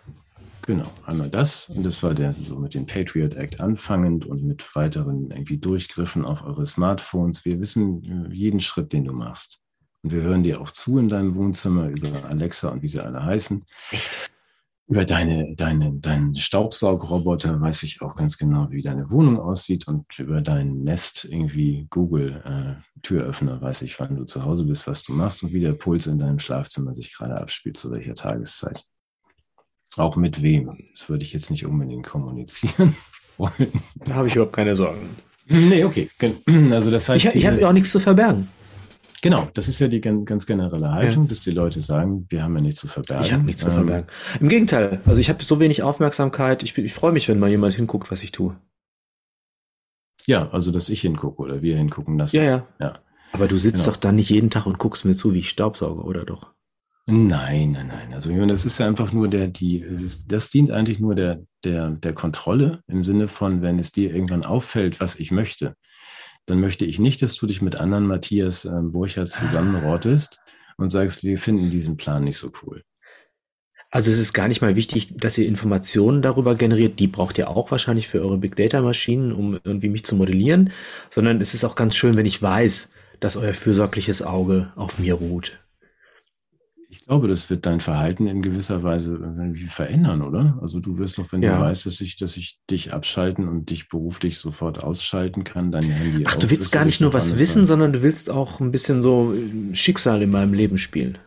[0.66, 4.76] Genau, einmal das und das war der so mit dem Patriot Act anfangend und mit
[4.76, 7.44] weiteren irgendwie Durchgriffen auf eure Smartphones.
[7.44, 9.60] Wir wissen äh, jeden Schritt, den du machst.
[10.04, 13.26] Und wir hören dir auch zu in deinem Wohnzimmer über Alexa und wie sie alle
[13.26, 13.66] heißen.
[13.92, 14.32] Echt?
[14.88, 20.18] Über deine, deine, deinen Staubsaugroboter weiß ich auch ganz genau, wie deine Wohnung aussieht und
[20.18, 25.04] über dein Nest irgendwie Google äh, Türöffner weiß ich, wann du zu Hause bist, was
[25.04, 28.86] du machst und wie der Puls in deinem Schlafzimmer sich gerade abspielt, zu welcher Tageszeit.
[29.98, 30.78] Auch mit wem.
[30.92, 32.96] Das würde ich jetzt nicht unbedingt kommunizieren
[33.38, 33.72] wollen.
[34.06, 35.16] Da habe ich überhaupt keine Sorgen.
[35.48, 36.10] Nee, okay.
[36.72, 38.48] Also das heißt, Ich, ich habe ja auch nichts zu verbergen.
[39.22, 42.56] genau, das ist ja die gan- ganz generelle Haltung, dass die Leute sagen, wir haben
[42.56, 43.24] ja nichts zu verbergen.
[43.26, 44.08] Ich habe nichts zu Ähm, verbergen.
[44.40, 46.64] Im Gegenteil, also ich habe so wenig Aufmerksamkeit.
[46.64, 48.56] Ich, ich freue mich, wenn mal jemand hinguckt, was ich tue.
[50.26, 52.36] Ja, also dass ich hingucke oder wir hingucken lassen.
[52.38, 52.68] Ja, ja.
[52.80, 53.00] Ja.
[53.34, 53.92] Aber du sitzt Genau.
[53.92, 56.54] doch dann nicht jeden Tag und guckst mir zu, wie ich Staubsauge, oder doch?
[57.06, 58.14] Nein, nein, nein.
[58.14, 59.86] Also das ist ja einfach nur der, die,
[60.26, 64.46] das dient eigentlich nur der, der, der Kontrolle im Sinne von, wenn es dir irgendwann
[64.46, 65.76] auffällt, was ich möchte,
[66.46, 70.40] dann möchte ich nicht, dass du dich mit anderen Matthias ähm, Burchardt zusammenrottest
[70.78, 72.84] und sagst, wir finden diesen Plan nicht so cool.
[73.92, 77.00] Also es ist gar nicht mal wichtig, dass ihr Informationen darüber generiert.
[77.00, 80.72] Die braucht ihr auch wahrscheinlich für eure Big Data Maschinen, um irgendwie mich zu modellieren.
[81.12, 82.90] Sondern es ist auch ganz schön, wenn ich weiß,
[83.20, 85.63] dass euer fürsorgliches Auge auf mir ruht.
[86.94, 90.60] Ich glaube, das wird dein Verhalten in gewisser Weise irgendwie verändern, oder?
[90.62, 91.58] Also du wirst doch, wenn Ja.
[91.58, 95.84] du weißt, dass ich, dass ich dich abschalten und dich beruflich sofort ausschalten kann, dein
[95.90, 97.66] Handy Ach, du willst gar nicht nur was wissen, sein.
[97.66, 101.18] sondern du willst auch ein bisschen so äh, Schicksal in meinem Leben spielen.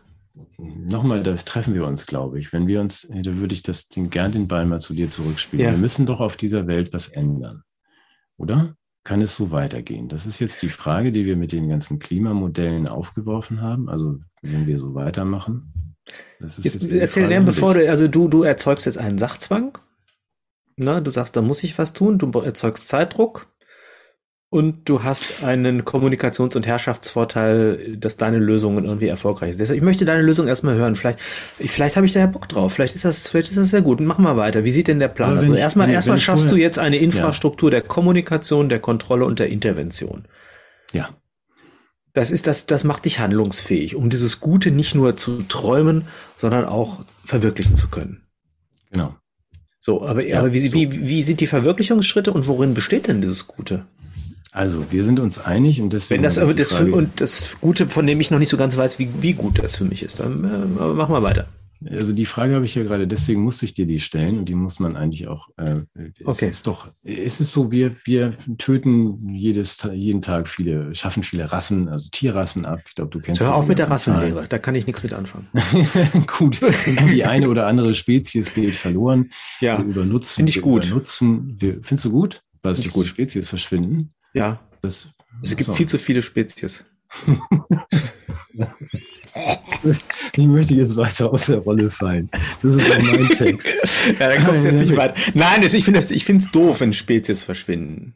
[0.57, 2.53] Nochmal, da treffen wir uns, glaube ich.
[2.53, 5.65] Wenn wir uns, da würde ich das den, gern den Ball mal zu dir zurückspielen.
[5.65, 5.71] Ja.
[5.71, 7.63] Wir müssen doch auf dieser Welt was ändern.
[8.37, 8.73] Oder?
[9.07, 10.09] Kann es so weitergehen?
[10.09, 13.87] Das ist jetzt die Frage, die wir mit den ganzen Klimamodellen aufgeworfen haben.
[13.87, 15.71] Also, wenn wir so weitermachen.
[16.41, 19.77] Das ist Jetzt, die erzähl an bevor du, also du, du erzeugst jetzt einen Sachzwang.
[20.75, 22.17] Na, du sagst, da muss ich was tun.
[22.17, 23.47] Du erzeugst Zeitdruck.
[24.49, 29.59] Und du hast einen Kommunikations- und Herrschaftsvorteil, dass deine Lösungen irgendwie erfolgreich sind.
[29.59, 30.95] Deshalb, ich möchte deine Lösung erstmal hören.
[30.95, 31.19] Vielleicht,
[31.59, 32.73] vielleicht habe ich da ja Bock drauf.
[32.73, 33.99] Vielleicht ist das, vielleicht ist das sehr gut.
[33.99, 34.63] Machen wir weiter.
[34.63, 35.31] Wie sieht denn der Plan?
[35.31, 38.69] Aber Also ich- erstmal, wenn- erstmal wenn schaffst du vorher- jetzt eine Infrastruktur der Kommunikation,
[38.69, 40.25] der Kontrolle und der Intervention.
[40.93, 41.09] Ja.
[42.13, 46.07] Das ist das, das macht dich handlungsfähig, um dieses Gute nicht nur zu träumen,
[46.37, 48.23] sondern auch verwirklichen zu können.
[48.91, 49.13] Genau.
[49.79, 50.73] So, aber, Ja, aber wie, so.
[50.73, 53.85] wie, wie sind die Verwirklichungsschritte und worin besteht denn dieses Gute?
[54.57, 56.17] Also, wir sind uns einig und deswegen.
[56.17, 58.75] Wenn das aber das Frage- und das Gute, von dem ich noch nicht so ganz
[58.75, 61.47] weiß, wie, wie gut das für mich ist, dann äh, aber mach mal weiter.
[61.91, 64.55] Also die Frage habe ich ja gerade, deswegen musste ich dir die stellen und die
[64.55, 65.49] muss man eigentlich auch.
[65.57, 65.81] Äh,
[66.25, 66.47] Okay.
[66.47, 71.51] Es ist doch, es ist so, wir, wir töten jedes, jeden Tag viele, schaffen viele
[71.51, 72.79] Rassen, also Tierrassen ab.
[72.87, 73.91] Ich glaube, du kennst Hör auf mit der.
[73.91, 75.49] Rassenlehre, da kann ich nichts mit anfangen.
[76.39, 76.59] Gut,
[77.11, 79.29] die eine oder andere Spezies geht verloren.
[79.61, 80.87] Ja, wir übernutzen, find ich wir gut.
[80.87, 82.41] Übernutzen, wir, findest du gut?
[82.63, 83.05] Was dass die.
[83.05, 84.15] Spezies verschwinden?
[84.37, 84.59] Ja.
[84.81, 85.09] Das,
[85.43, 85.73] Es gibt so.
[85.73, 86.85] viel zu viele Spezies.
[90.33, 92.29] Ich möchte jetzt weiter aus der Rolle fallen.
[92.61, 93.67] Das ist ja mein Text.
[94.19, 95.15] ja, da kommst du jetzt nicht weit.
[95.35, 98.15] Nein, das, ich finde es doof, wenn Spezies verschwinden.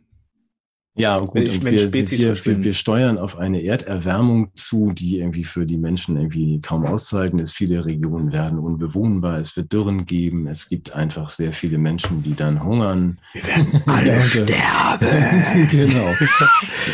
[0.95, 4.91] Ja, gut, ich- und wenn wir, Spezies wir, wir, wir steuern auf eine Erderwärmung zu,
[4.91, 7.53] die irgendwie für die Menschen irgendwie kaum auszuhalten ist.
[7.53, 12.35] Viele Regionen werden unbewohnbar, es wird Dürren geben, es gibt einfach sehr viele Menschen, die
[12.35, 13.19] dann hungern.
[13.31, 15.69] Wir werden alle sterben.
[15.71, 16.13] genau.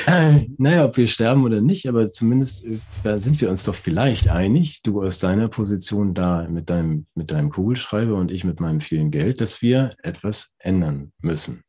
[0.05, 2.65] äh, naja, ob wir sterben oder nicht, aber zumindest
[3.03, 7.31] äh, sind wir uns doch vielleicht einig, du aus deiner Position da mit deinem, mit
[7.31, 11.63] deinem Kugelschreiber und ich mit meinem vielen Geld, dass wir etwas ändern müssen.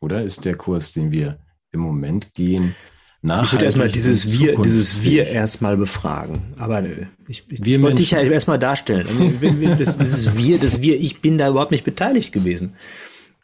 [0.00, 1.43] Oder ist der Kurs, den wir
[1.74, 2.74] im Moment gehen,
[3.22, 6.42] Ich würde erstmal nachhaltig dieses Wir, dieses Wir erstmal befragen.
[6.58, 6.82] Aber
[7.28, 9.06] ich, ich, ich wollte dich ja erstmal darstellen.
[9.06, 12.74] Also, Das, dieses Wir, das Wir, ich bin da überhaupt nicht beteiligt gewesen.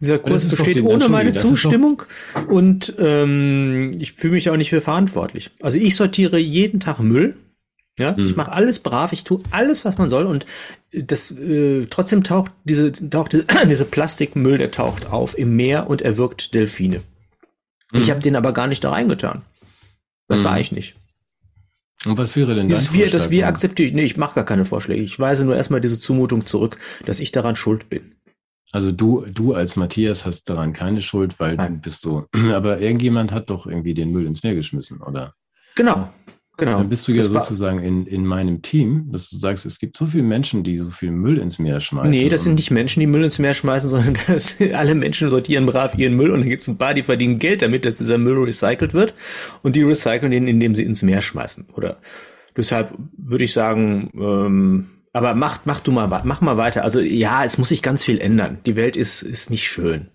[0.02, 2.02] Dieser Kurs besteht ohne meine Zustimmung
[2.48, 5.50] und ähm, ich fühle mich auch nicht für verantwortlich.
[5.60, 7.36] Also ich sortiere jeden Tag Müll.
[7.98, 8.36] Ja, ich Mhm.
[8.36, 10.46] mache alles brav, ich tue alles, was man soll und
[10.92, 16.00] das äh, trotzdem taucht diese taucht diese, diese Plastikmüll, der taucht auf im Meer und
[16.00, 17.02] erwürgt Delfine.
[17.92, 18.10] Ich Mhm.
[18.10, 19.42] habe den aber gar nicht da reingetan.
[20.28, 20.44] Das Mhm.
[20.44, 20.96] war ich nicht.
[22.06, 23.30] Und was wäre denn dein Wir, das?
[23.30, 23.92] Wir akzeptiere ich.
[23.94, 25.02] Nee, ich mache gar keine Vorschläge.
[25.02, 28.14] Ich weise nur erstmal diese Zumutung zurück, dass ich daran schuld bin.
[28.72, 31.74] Also du, du als Matthias hast daran keine Schuld, weil Nein.
[31.74, 32.26] du bist so.
[32.54, 35.34] Aber irgendjemand hat doch irgendwie den Müll ins Meer geschmissen, oder?
[35.74, 36.08] Genau.
[36.60, 36.78] Genau.
[36.78, 40.06] Dann bist du ja sozusagen in, in meinem Team, dass du sagst, es gibt so
[40.06, 42.10] viele Menschen, die so viel Müll ins Meer schmeißen.
[42.10, 45.30] Nee, das sind nicht Menschen, die Müll ins Meer schmeißen, sondern das sind alle Menschen
[45.30, 47.96] sortieren brav ihren Müll und dann gibt es ein paar, die verdienen Geld damit, dass
[47.96, 49.14] dieser Müll recycelt wird
[49.62, 51.66] und die recyceln den, indem sie ins Meer schmeißen.
[51.74, 51.98] Oder
[52.56, 56.84] deshalb würde ich sagen, ähm, aber mach, mach du mal, mach mal weiter.
[56.84, 58.58] Also ja, es muss sich ganz viel ändern.
[58.66, 60.08] Die Welt ist, ist nicht schön.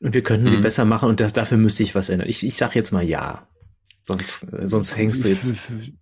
[0.00, 0.62] Und wir könnten sie Mhm.
[0.62, 2.28] besser machen und das, dafür müsste ich was ändern.
[2.28, 3.46] Ich, ich sag jetzt mal ja.
[4.02, 5.54] Sonst, äh, sonst hängst du jetzt.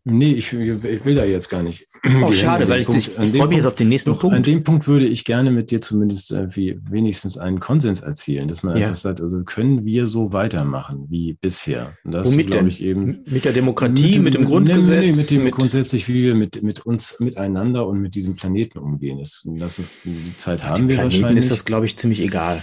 [0.05, 1.87] Nee, ich, ich will da jetzt gar nicht.
[2.23, 3.75] Oh, schade, an weil dem ich, Punkt- ich, an ich dem freue mich jetzt auf
[3.75, 4.47] den nächsten Doch, an Punkt.
[4.47, 8.63] dem Punkt würde ich gerne mit dir zumindest äh, wie, wenigstens einen Konsens erzielen, dass
[8.63, 8.85] man Ja.
[8.87, 11.97] einfach sagt, also können wir so weitermachen wie bisher?
[12.05, 12.69] Und das Womit glaube denn?
[12.69, 16.23] ich eben mit der Demokratie, mit, dem nee, Grundgesetz, Nee, mit dem mit, grundsätzlich, wie
[16.23, 19.19] wir mit, mit uns miteinander und mit diesem Planeten umgehen.
[19.19, 21.45] Das, das ist, die Zeit haben dem wir Planeten wahrscheinlich.
[21.45, 22.63] ist das, glaube ich, ziemlich egal.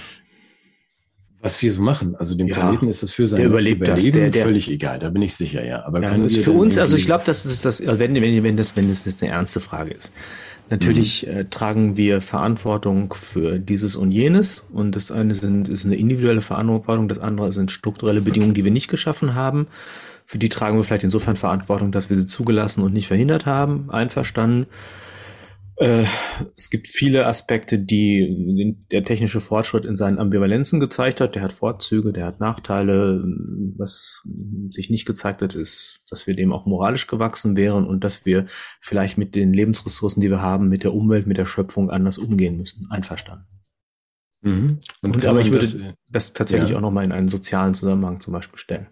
[1.46, 2.16] Was wir so machen.
[2.18, 4.70] Also dem Ja, Planeten ist das für sein der überlebt das, Überleben der- der- völlig
[4.70, 5.00] egal.
[5.00, 5.86] Da bin ich sicher, ja.
[5.86, 8.44] Aber Ja, das ist für uns, also ich glaube, das ist das, also wenn, wenn,
[8.44, 10.12] wenn das, wenn das jetzt eine ernste Frage ist.
[10.72, 11.38] Natürlich Mhm.
[11.38, 16.42] äh, tragen wir Verantwortung für dieses und jenes und das eine sind, ist eine individuelle
[16.42, 19.68] Verantwortung, das andere sind strukturelle Bedingungen, die wir nicht geschaffen haben.
[20.26, 23.92] Für die tragen wir vielleicht insofern Verantwortung, dass wir sie zugelassen und nicht verhindert haben.
[23.92, 24.66] Einverstanden.
[25.78, 26.06] Äh,
[26.56, 31.36] es gibt viele Aspekte, die der technische Fortschritt in seinen Ambivalenzen gezeigt hat.
[31.36, 33.22] Der hat Vorzüge, der hat Nachteile.
[33.78, 34.22] Was
[34.70, 38.46] sich nicht gezeigt hat, ist, dass wir dem auch moralisch gewachsen wären und dass wir
[38.80, 42.56] vielleicht mit den Lebensressourcen, die wir haben, mit der Umwelt, mit der Schöpfung anders umgehen
[42.56, 42.88] müssen.
[42.90, 43.46] Einverstanden.
[44.42, 44.80] Mhm.
[45.02, 46.78] Und, Und aber ich würde das, äh, das tatsächlich Ja.
[46.78, 48.88] auch nochmal in einen sozialen Zusammenhang zum Beispiel stellen.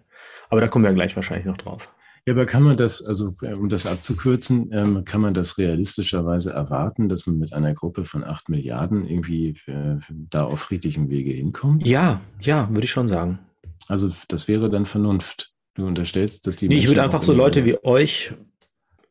[0.50, 1.88] Aber da kommen wir gleich wahrscheinlich noch drauf.
[2.26, 6.52] Ja, aber kann man das, also äh, um das abzukürzen, ähm, kann man das realistischerweise
[6.52, 11.32] erwarten, dass man mit einer Gruppe von acht Milliarden irgendwie äh, da auf friedlichem Wege
[11.32, 11.86] hinkommt?
[11.86, 13.40] Ja, ja, würde ich schon sagen.
[13.88, 15.52] Also das wäre dann Vernunft.
[15.74, 18.32] Du unterstellst, dass die Nee, ich Menschen würde einfach so Leute wie euch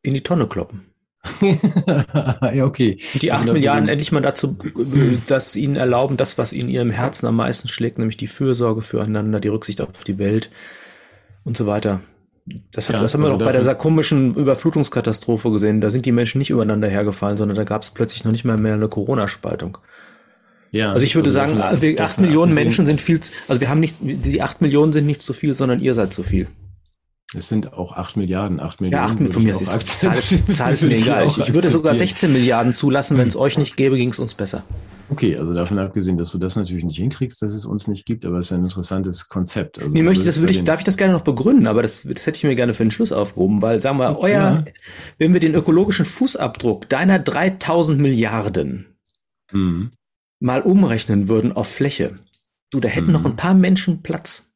[0.01, 0.81] in die Tonne kloppen.
[1.41, 2.97] ja, okay.
[3.13, 6.51] Und die acht Also da Milliarden endlich mal dazu, äh, dass ihnen erlauben, das, was
[6.51, 10.49] in ihrem Herzen am meisten schlägt, nämlich die Fürsorge füreinander, die Rücksicht auf die Welt
[11.43, 12.01] und so weiter.
[12.73, 15.79] Das, hat, Ja, das haben wir also doch bei dafür- dieser komischen Überflutungskatastrophe gesehen.
[15.79, 18.57] Da sind die Menschen nicht übereinander hergefallen, sondern da gab es plötzlich noch nicht mal
[18.57, 19.77] mehr eine Corona-Spaltung.
[20.71, 23.97] Ja, also ich würde also sagen, acht Millionen Menschen sind viel, also wir haben nicht,
[24.01, 26.47] die acht Millionen sind nicht zu viel, sondern ihr seid zu viel.
[27.35, 29.03] Es sind auch 8 Milliarden, 8 Millionen.
[29.03, 31.25] Ja, 8 Millionen, von mir ist die Zahl, Zahl ist mir egal.
[31.25, 34.35] Ich, ich würde sogar 16 Milliarden zulassen, wenn es euch nicht gäbe, ging es uns
[34.35, 34.63] besser.
[35.13, 38.25] Okay, also davon abgesehen, dass du das natürlich nicht hinkriegst, dass es uns nicht gibt,
[38.25, 39.77] aber es ist ein interessantes Konzept.
[39.77, 42.25] Also nee, möchte, das würde ich, darf ich das gerne noch begründen, aber das, das
[42.25, 44.65] hätte ich mir gerne für den Schluss aufgehoben, weil, sagen wir, euer, ja.
[45.19, 48.87] wenn wir den ökologischen Fußabdruck deiner 3000 Milliarden
[49.51, 49.91] mhm.
[50.39, 52.15] mal umrechnen würden auf Fläche,
[52.71, 53.13] du, da hätten mhm.
[53.13, 54.49] noch ein paar Menschen Platz.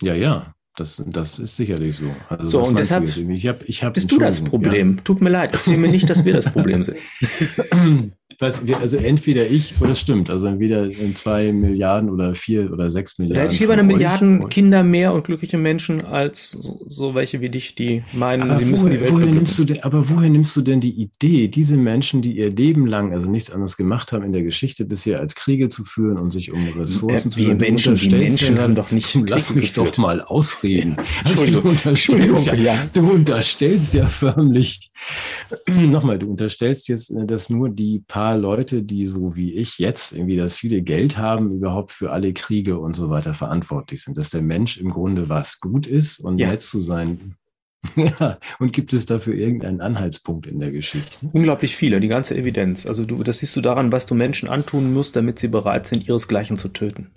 [0.00, 0.54] Ja, ja.
[0.76, 2.14] Das, das ist sicherlich so.
[2.28, 4.96] Also so, und deshalb ich hab, ich hab bist du das Problem.
[4.96, 5.02] Ja.
[5.02, 6.98] Tut mir leid, erzähl mir nicht, dass wir das Problem sind.
[8.38, 10.30] weiß, also entweder ich oder es stimmt.
[10.30, 13.36] Also entweder zwei Milliarden oder vier oder sechs Milliarden.
[13.36, 17.40] Da hätte ich lieber eine Milliarden Kinder mehr und glückliche Menschen als so, so welche
[17.40, 20.08] wie dich, die meinen, aber sie woher, müssen die Welt woher nimmst du denn, Aber
[20.08, 23.76] woher nimmst du denn die Idee, diese Menschen, die ihr Leben lang also nichts anderes
[23.76, 27.30] gemacht haben in der Geschichte bisher, als Kriege zu führen und sich um Ressourcen äh,
[27.30, 27.58] zu kümmern?
[27.58, 29.96] Menschen, die Menschen haben doch nicht Lass mich geführt.
[29.96, 30.96] doch mal ausreden.
[31.24, 32.86] Also du, unterstellst ja, ja.
[32.94, 34.90] du unterstellst ja förmlich,
[35.66, 40.12] nochmal, du unterstellst jetzt, äh, dass nur die paar Leute, die so wie ich jetzt
[40.12, 44.16] irgendwie das viele Geld haben, überhaupt für alle Kriege und so weiter verantwortlich sind.
[44.16, 46.50] Dass der Mensch im Grunde was gut ist und ja.
[46.50, 47.36] nett zu sein.
[47.94, 51.30] Ja, und gibt es dafür irgendeinen Anhaltspunkt in der Geschichte?
[51.32, 52.86] Unglaublich viele, die ganze Evidenz.
[52.86, 56.08] Also du, das siehst du daran, was du Menschen antun musst, damit sie bereit sind,
[56.08, 57.12] ihresgleichen zu töten.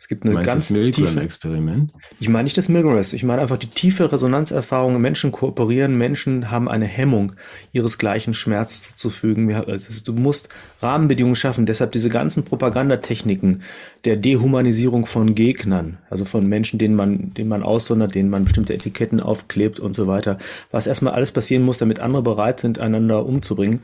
[0.00, 1.92] Es gibt eine Meinst ganz das tiefe Experiment.
[2.20, 5.00] Ich meine nicht das Milgram Ich meine einfach die tiefe Resonanzerfahrung.
[5.00, 7.32] Menschen kooperieren, Menschen haben eine Hemmung,
[7.72, 9.52] ihresgleichen Schmerz zuzufügen.
[9.52, 11.66] Also du musst Rahmenbedingungen schaffen.
[11.66, 13.62] Deshalb diese ganzen Propagandatechniken
[14.04, 18.74] der Dehumanisierung von Gegnern, also von Menschen, denen man, denen man aussondert, denen man bestimmte
[18.74, 20.38] Etiketten aufklebt und so weiter.
[20.70, 23.80] Was erstmal alles passieren muss, damit andere bereit sind, einander umzubringen.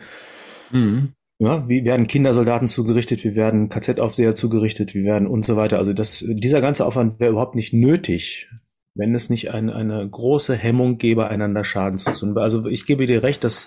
[0.70, 1.12] Mhm.
[1.38, 5.78] Ja, wie werden Kindersoldaten zugerichtet, wie werden KZ-Aufseher zugerichtet, wie werden und so weiter.
[5.78, 8.48] Also das, dieser ganze Aufwand wäre überhaupt nicht nötig,
[8.94, 12.38] wenn es nicht ein, eine große Hemmung gäbe, einander Schaden zu tun.
[12.38, 13.66] Also ich gebe dir recht, dass,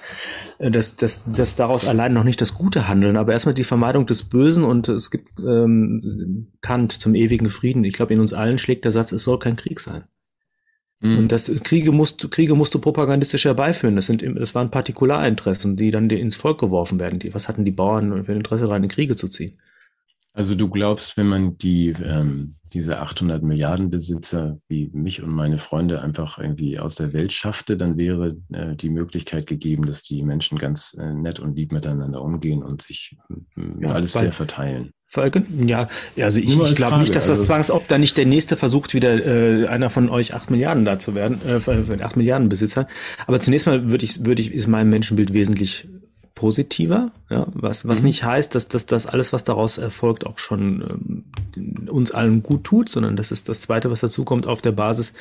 [0.59, 4.29] dass, dass, dass daraus allein noch nicht das Gute handeln, aber erstmal die Vermeidung des
[4.29, 7.83] Bösen und es gibt ähm, Kant zum ewigen Frieden.
[7.83, 10.05] Ich glaube, in uns allen schlägt der Satz, es soll kein Krieg sein.
[10.99, 11.17] Mhm.
[11.17, 13.95] Und das Kriege musst, Kriege musst du propagandistisch herbeiführen.
[13.95, 17.19] Das sind, das waren Partikularinteressen, die dann ins Volk geworfen werden.
[17.19, 19.57] Die, was hatten die Bauern für ein Interesse daran, in Kriege zu ziehen?
[20.33, 25.57] Also du glaubst, wenn man die, ähm, diese 800 Milliarden Besitzer wie mich und meine
[25.57, 30.21] Freunde einfach irgendwie aus der Welt schaffte, dann wäre äh, die Möglichkeit gegeben, dass die
[30.21, 33.17] Menschen ganz äh, nett und lieb miteinander umgehen und sich
[33.57, 34.91] äh, ja, alles fair verteilen.
[35.65, 35.87] Ja,
[36.19, 39.25] also ich, ich glaube nicht, dass das also, zwangsob da nicht der nächste versucht, wieder
[39.25, 42.87] äh, einer von euch acht Milliarden da zu werden, äh, acht Milliarden Besitzer.
[43.25, 45.87] Aber zunächst mal würde ich, würde ich, ist mein Menschenbild wesentlich
[46.35, 48.07] positiver, ja, was, was mhm.
[48.07, 51.23] nicht heißt, dass, dass das alles, was daraus erfolgt, auch schon
[51.57, 54.71] ähm, uns allen gut tut, sondern das ist das Zweite, was dazu kommt auf der
[54.71, 55.13] Basis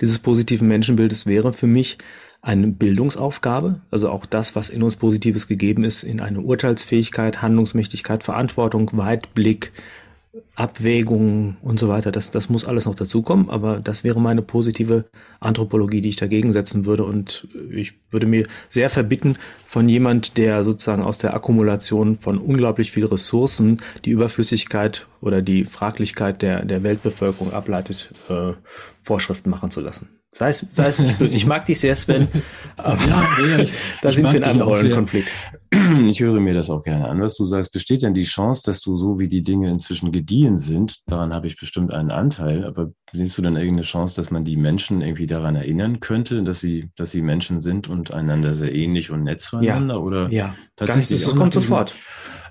[0.00, 1.98] dieses positiven Menschenbildes wäre für mich
[2.46, 8.22] eine Bildungsaufgabe, also auch das, was in uns Positives gegeben ist, in eine Urteilsfähigkeit, Handlungsmächtigkeit,
[8.22, 9.72] Verantwortung, Weitblick,
[10.54, 12.12] Abwägungen und so weiter.
[12.12, 15.04] Das, das muss alles noch dazukommen, aber das wäre meine positive
[15.40, 17.04] Anthropologie, die ich dagegen setzen würde.
[17.04, 22.90] Und ich würde mir sehr verbitten von jemand, der sozusagen aus der Akkumulation von unglaublich
[22.92, 28.52] viel Ressourcen die Überflüssigkeit oder die Fraglichkeit der, der Weltbevölkerung ableitet, äh,
[28.98, 30.08] Vorschriften machen zu lassen.
[30.32, 31.36] Sei es, sei es nicht böse.
[31.36, 32.28] Ich mag dich sehr, Sven.
[32.76, 33.72] Aber ja, ja, ich,
[34.02, 35.32] da sind wir in einem Rollenkonflikt.
[36.06, 37.72] Ich höre mir das auch gerne an, was du sagst.
[37.72, 41.46] Besteht denn die Chance, dass du so wie die Dinge inzwischen gediehen sind, daran habe
[41.46, 45.26] ich bestimmt einen Anteil, aber siehst du denn irgendeine Chance, dass man die Menschen irgendwie
[45.26, 49.40] daran erinnern könnte, dass sie, dass sie Menschen sind und einander sehr ähnlich und nett
[49.40, 49.94] zueinander?
[49.94, 50.54] Ja, oder ja.
[50.76, 51.20] tatsächlich?
[51.20, 51.94] Ganz, das kommt sofort.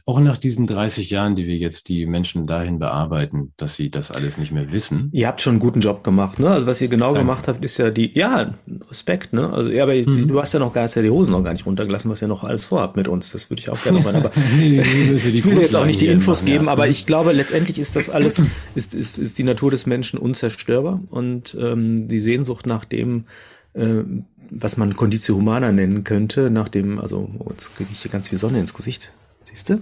[0.07, 4.11] Auch nach diesen 30 Jahren, die wir jetzt die Menschen dahin bearbeiten, dass sie das
[4.11, 5.09] alles nicht mehr wissen.
[5.11, 6.47] Ihr habt schon einen guten Job gemacht, ne?
[6.47, 7.21] Also was ihr genau Danke.
[7.21, 8.53] gemacht habt, ist ja die, ja,
[8.87, 9.51] Respekt, ne?
[9.51, 10.27] Also, ja, aber mhm.
[10.27, 12.43] du hast ja noch gar ja die Hosen noch gar nicht runtergelassen, was ihr noch
[12.43, 13.31] alles vorhabt mit uns.
[13.31, 14.15] Das würde ich auch gerne noch mal.
[14.15, 16.71] Aber nee, ich will jetzt auch nicht die Infos machen, geben, ja.
[16.73, 18.39] aber ich glaube, letztendlich ist das alles,
[18.75, 23.25] ist, ist, ist die Natur des Menschen unzerstörbar und ähm, die Sehnsucht nach dem,
[23.73, 24.03] äh,
[24.51, 28.29] was man Conditio Humana nennen könnte, nach dem, also oh, jetzt kriege ich hier ganz
[28.29, 29.11] viel Sonne ins Gesicht.
[29.45, 29.81] Siehst du?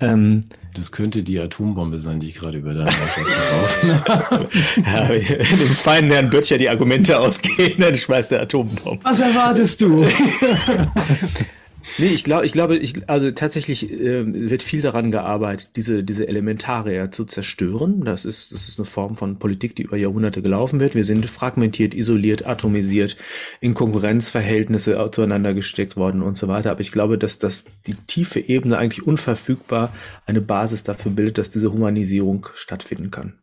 [0.00, 4.48] Ähm, das könnte die Atombombe sein, die ich gerade über dein Wasser geworfen habe.
[5.30, 9.02] ja, dem feinen Herrn Böttcher die Argumente ausgehen, dann schmeißt der Atombombe.
[9.02, 10.06] Was erwartest du?
[11.98, 16.28] nee, ich glaube, ich glaube, ich, also tatsächlich äh, wird viel daran gearbeitet, diese, diese
[16.28, 18.04] Elementare zu zerstören.
[18.04, 20.94] Das ist, das ist eine Form von Politik, die über Jahrhunderte gelaufen wird.
[20.94, 23.16] Wir sind fragmentiert, isoliert, atomisiert,
[23.60, 26.70] in Konkurrenzverhältnisse zueinander gesteckt worden und so weiter.
[26.70, 29.92] Aber ich glaube, dass, dass die tiefe Ebene eigentlich unverfügbar
[30.26, 33.38] eine Basis dafür bildet, dass diese Humanisierung stattfinden kann.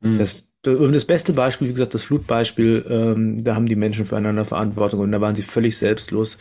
[0.00, 0.18] Mhm.
[0.18, 5.00] Das, das beste Beispiel, wie gesagt, das Flutbeispiel, ähm, da haben die Menschen füreinander Verantwortung
[5.00, 6.38] und da waren sie völlig selbstlos.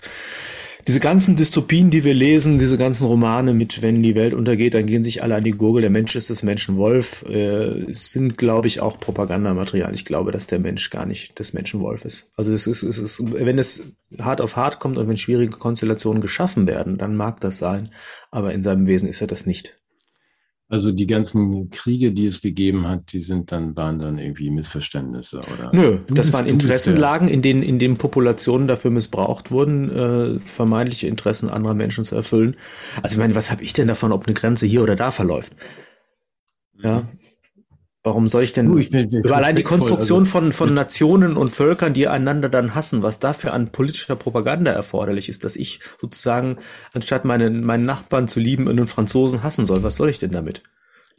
[0.87, 4.85] Diese ganzen Dystopien, die wir lesen, diese ganzen Romane mit, wenn die Welt untergeht, dann
[4.85, 8.81] gehen sich alle an die Gurgel, der Mensch ist das Menschenwolf, äh, sind, glaube ich,
[8.81, 9.93] auch Propagandamaterial.
[9.93, 12.29] Ich glaube, dass der Mensch gar nicht das Menschenwolf ist.
[12.35, 13.81] Also es ist, es ist, wenn es
[14.19, 17.91] hart auf hart kommt und wenn schwierige Konstellationen geschaffen werden, dann mag das sein,
[18.31, 19.78] aber in seinem Wesen ist er das nicht.
[20.71, 25.39] Also die ganzen Kriege, die es gegeben hat, die sind dann, waren dann irgendwie Missverständnisse,
[25.39, 25.71] oder?
[25.73, 30.39] Nö, du das bist, waren Interessenlagen, in denen, in denen Populationen dafür missbraucht wurden, äh,
[30.39, 32.55] vermeintliche Interessen anderer Menschen zu erfüllen.
[33.01, 35.53] Also ich meine, was habe ich denn davon, ob eine Grenze hier oder da verläuft?
[36.83, 37.03] Ja,
[38.03, 41.35] Warum soll ich denn du, ich bin, über allein die Konstruktion also, von, von Nationen
[41.35, 45.81] und Völkern, die einander dann hassen, was dafür an politischer Propaganda erforderlich ist, dass ich
[45.99, 46.59] sozusagen,
[46.93, 50.63] anstatt meinen, meinen Nachbarn zu lieben, einen Franzosen hassen soll, was soll ich denn damit?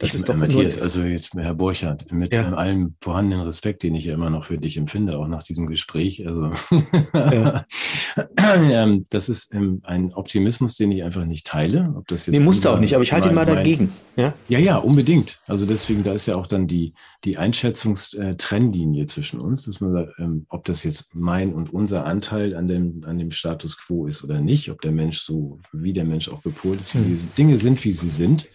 [0.01, 2.51] Das ich, ist doch Matthias, also jetzt Herr Borchardt, mit ja.
[2.53, 6.25] allem vorhandenen Respekt, den ich ja immer noch für dich empfinde, auch nach diesem Gespräch.
[6.27, 6.51] Also
[7.13, 7.65] ja.
[8.47, 11.93] Ähm, das ist ähm, ein Optimismus, den ich einfach nicht teile.
[11.95, 13.91] Ob das jetzt nee, musste auch nicht, aber ich halte ihn mal dagegen.
[14.15, 14.33] Ja?
[14.49, 15.39] ja, ja, unbedingt.
[15.47, 20.13] Also deswegen, da ist ja auch dann die, die Einschätzungstrennlinie zwischen uns, dass man sagt,
[20.19, 24.23] ähm, ob das jetzt mein und unser Anteil an dem, an dem Status quo ist
[24.23, 27.09] oder nicht, ob der Mensch so, wie der Mensch auch gepolt ist, wie hm.
[27.09, 28.47] diese Dinge sind, wie sie sind.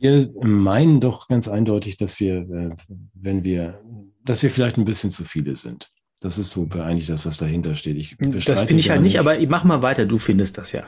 [0.00, 2.70] Wir meinen doch ganz eindeutig, dass wir, äh,
[3.14, 3.80] wenn wir,
[4.24, 5.90] dass wir vielleicht ein bisschen zu viele sind.
[6.20, 7.96] Das ist so eigentlich das, was dahinter steht.
[7.96, 10.84] Ich das finde ich halt nicht, aber mach mal weiter, du findest das ja.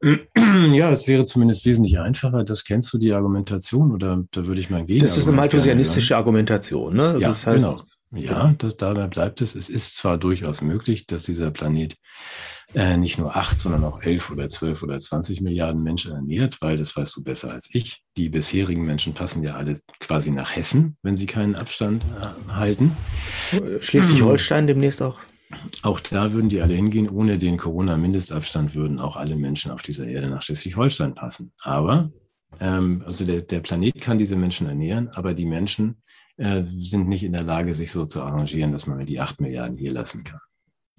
[0.72, 2.44] Ja, es wäre zumindest wesentlich einfacher.
[2.44, 5.00] Das kennst du die Argumentation oder da würde ich mal gehen.
[5.00, 7.08] Das ist eine malthusianistische Argumentation, ne?
[7.08, 7.82] Also ja, das heißt, genau.
[8.16, 9.54] Ja, das, dabei bleibt es.
[9.54, 11.96] Es ist zwar durchaus möglich, dass dieser Planet
[12.74, 16.76] äh, nicht nur acht, sondern auch elf oder zwölf oder zwanzig Milliarden Menschen ernährt, weil
[16.76, 18.02] das weißt du besser als ich.
[18.16, 22.96] Die bisherigen Menschen passen ja alle quasi nach Hessen, wenn sie keinen Abstand äh, halten.
[23.80, 25.18] Schleswig-Holstein demnächst auch.
[25.82, 27.08] Auch da würden die alle hingehen.
[27.08, 31.52] Ohne den Corona-Mindestabstand würden auch alle Menschen auf dieser Erde nach Schleswig-Holstein passen.
[31.60, 32.10] Aber,
[32.58, 36.02] ähm, also der, der Planet kann diese Menschen ernähren, aber die Menschen
[36.36, 39.78] äh, sind nicht in der Lage, sich so zu arrangieren, dass man die acht Milliarden
[39.78, 40.40] hier lassen kann.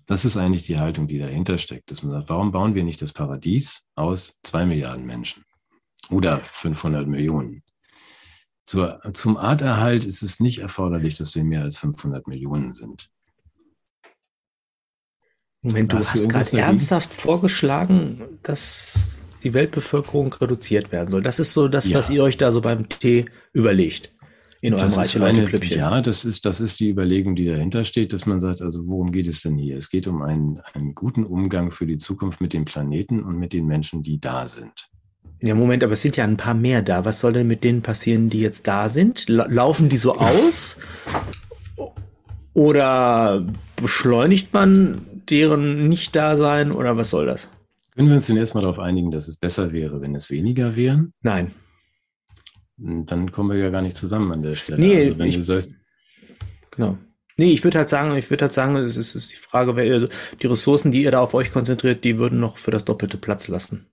[0.07, 3.01] Das ist eigentlich die Haltung, die dahinter steckt, dass man sagt, warum bauen wir nicht
[3.01, 5.43] das Paradies aus zwei Milliarden Menschen
[6.09, 7.61] oder 500 Millionen?
[8.65, 13.09] Zur, zum Arterhalt ist es nicht erforderlich, dass wir mehr als 500 Millionen sind.
[15.61, 21.21] Moment, du hast, hast gerade ernsthaft vorgeschlagen, dass die Weltbevölkerung reduziert werden soll.
[21.21, 21.97] Das ist so das, ja.
[21.97, 24.16] was ihr euch da so beim Tee überlegt
[24.61, 28.25] in eurem reiche Leute Ja, das ist, das ist die Überlegung, die dahinter steht, dass
[28.25, 29.77] man sagt, also worum geht es denn hier?
[29.77, 33.53] Es geht um einen, einen guten Umgang für die Zukunft mit dem Planeten und mit
[33.53, 34.89] den Menschen, die da sind.
[35.41, 37.05] Ja, Moment, aber es sind ja ein paar mehr da.
[37.05, 39.29] Was soll denn mit denen passieren, die jetzt da sind?
[39.29, 40.77] Laufen die so aus?
[42.53, 46.71] Oder beschleunigt man deren Nicht-Dasein?
[46.71, 47.49] Oder was soll das?
[47.95, 51.13] Können wir uns denn erstmal darauf einigen, dass es besser wäre, wenn es weniger wären?
[51.21, 51.51] Nein.
[52.77, 54.79] Dann kommen wir ja gar nicht zusammen an der Stelle.
[54.79, 55.75] Nee, also, wenn ich, du sagst,
[56.71, 56.97] genau.
[57.35, 60.07] Nee, ich würde halt sagen, ich würde halt sagen, es ist, ist die Frage, also
[60.41, 63.47] die Ressourcen, die ihr da auf euch konzentriert, die würden noch für das doppelte Platz
[63.47, 63.87] lassen.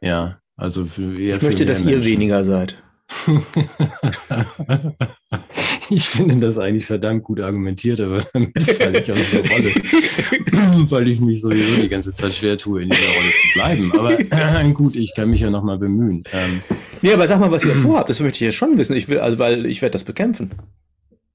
[0.00, 2.00] Ja, also für eher Ich möchte, dass Menschen.
[2.00, 2.82] ihr weniger seid.
[5.90, 9.70] ich finde das eigentlich verdammt gut argumentiert, aber damit falle ich aus der Rolle,
[10.90, 13.92] weil ich mich sowieso die ganze Zeit schwer tue, in dieser Rolle zu bleiben.
[13.98, 16.22] Aber äh, gut, ich kann mich ja nochmal bemühen.
[16.32, 16.60] Ähm,
[17.02, 18.94] nee, aber sag mal, was ihr vorhabt, das möchte ich ja schon wissen.
[18.94, 20.50] Ich will, also weil ich werde das bekämpfen.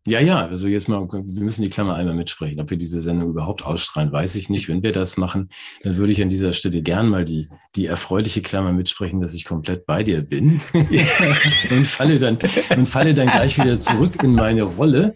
[0.07, 2.61] Ja, ja, also jetzt mal, wir müssen die Klammer einmal mitsprechen.
[2.61, 4.69] Ob wir diese Sendung überhaupt ausstrahlen, weiß ich nicht.
[4.69, 5.49] Wenn wir das machen,
[5.81, 9.45] dann würde ich an dieser Stelle gern mal die, die erfreuliche Klammer mitsprechen, dass ich
[9.45, 10.61] komplett bei dir bin.
[11.71, 12.37] und falle dann,
[12.77, 15.15] und falle dann gleich wieder zurück in meine Rolle.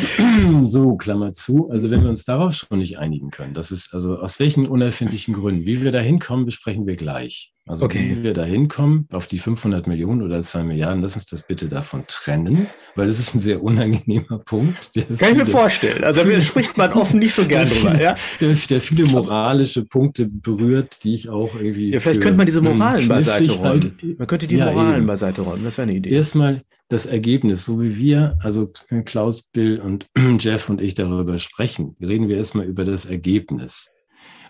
[0.64, 1.68] so, Klammer zu.
[1.70, 5.34] Also wenn wir uns darauf schon nicht einigen können, das ist also aus welchen unerfindlichen
[5.34, 7.52] Gründen, wie wir da hinkommen, besprechen wir gleich.
[7.64, 8.16] Also okay.
[8.16, 11.68] wie wir da hinkommen, auf die 500 Millionen oder 2 Milliarden, lass uns das bitte
[11.68, 14.90] davon trennen, weil das ist ein sehr unangenehmer Punkt.
[14.94, 16.02] Kann viele, ich mir vorstellen.
[16.02, 18.00] Also da spricht man offen nicht so gern drüber.
[18.00, 18.16] Ja?
[18.40, 21.90] Der, der, viele moralische Punkte berührt, die ich auch irgendwie.
[21.90, 23.94] Ja, vielleicht könnte man diese Moralen beiseite räumen.
[24.02, 25.06] Halt, man könnte die ja, Moralen eben.
[25.06, 25.62] beiseite räumen.
[25.62, 26.10] Das wäre eine Idee.
[26.10, 28.70] Erstmal das Ergebnis, so wie wir, also
[29.04, 33.88] Klaus, Bill und Jeff und ich darüber sprechen, reden wir erstmal über das Ergebnis.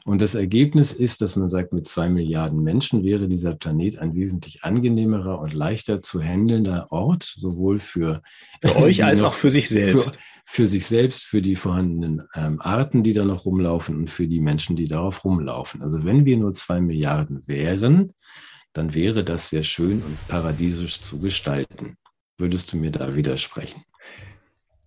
[0.05, 4.16] Und das Ergebnis ist, dass man sagt, mit zwei Milliarden Menschen wäre dieser Planet ein
[4.16, 8.23] wesentlich angenehmerer und leichter zu handelnder Ort, sowohl für,
[8.60, 10.16] für euch als auch für sich selbst.
[10.16, 14.27] Für, für sich selbst, für die vorhandenen ähm, Arten, die da noch rumlaufen und für
[14.27, 15.81] die Menschen, die darauf rumlaufen.
[15.83, 18.14] Also wenn wir nur zwei Milliarden wären,
[18.73, 21.96] dann wäre das sehr schön und paradiesisch zu gestalten.
[22.42, 23.84] Würdest du mir da widersprechen?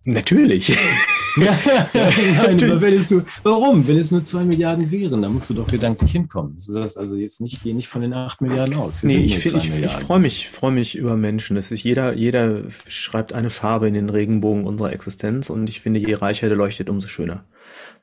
[0.04, 0.68] Natürlich.
[1.36, 1.58] ja,
[1.94, 3.88] nein, aber wenn es nur, warum?
[3.88, 6.54] Wenn es nur zwei Milliarden wären, dann musst du doch gedanklich hinkommen.
[6.56, 9.02] Das heißt also jetzt nicht, geh nicht von den acht Milliarden aus.
[9.02, 11.56] Wir nee, ich, ich, ich freue mich, freue mich über Menschen.
[11.56, 15.98] Es ist jeder, jeder schreibt eine Farbe in den Regenbogen unserer Existenz und ich finde,
[15.98, 17.46] je reicher der leuchtet, umso schöner.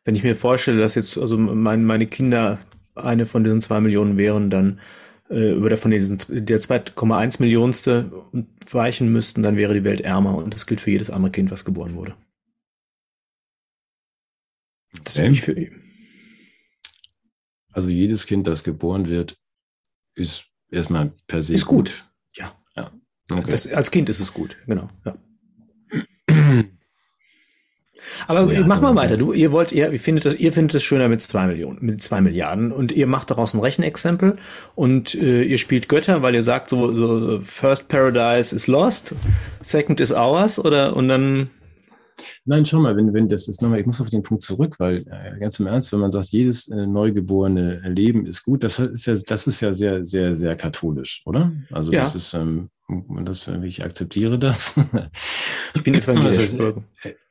[0.03, 2.57] Wenn ich mir vorstelle, dass jetzt also mein, meine Kinder
[2.95, 4.79] eine von diesen zwei Millionen wären, dann
[5.33, 8.11] äh, oder von diesen, der 2,1 Millionste
[8.69, 11.65] weichen müssten, dann wäre die Welt ärmer und das gilt für jedes andere Kind, was
[11.65, 12.15] geboren wurde.
[15.03, 15.35] Das okay.
[15.35, 15.71] für
[17.71, 19.37] Also jedes Kind, das geboren wird,
[20.15, 21.89] ist erstmal per se ist gut.
[21.89, 22.11] gut.
[22.35, 22.55] Ja.
[22.75, 22.91] ja.
[23.31, 23.49] Okay.
[23.49, 24.89] Das, als Kind ist es gut, genau.
[25.05, 25.17] Ja.
[28.27, 29.17] Aber so, mach mal weiter.
[29.17, 32.01] Du, ihr wollt, ihr, ihr findet das, ihr findet es schöner mit zwei Millionen, mit
[32.01, 34.37] zwei Milliarden und ihr macht daraus ein Rechenexempel
[34.75, 39.15] und äh, ihr spielt Götter, weil ihr sagt so, so First Paradise is lost,
[39.61, 41.49] Second is ours oder und dann
[42.45, 45.05] Nein, schau mal, wenn, wenn das ist nochmal, ich muss auf den Punkt zurück, weil
[45.07, 49.05] äh, ganz im Ernst, wenn man sagt, jedes äh, neugeborene Leben ist gut, das ist
[49.05, 51.51] ja, das ist ja sehr, sehr, sehr katholisch, oder?
[51.71, 52.01] Also ja.
[52.01, 52.69] das ist, ähm,
[53.23, 54.75] das, ich akzeptiere das.
[55.73, 56.53] Ich bin evangelisch.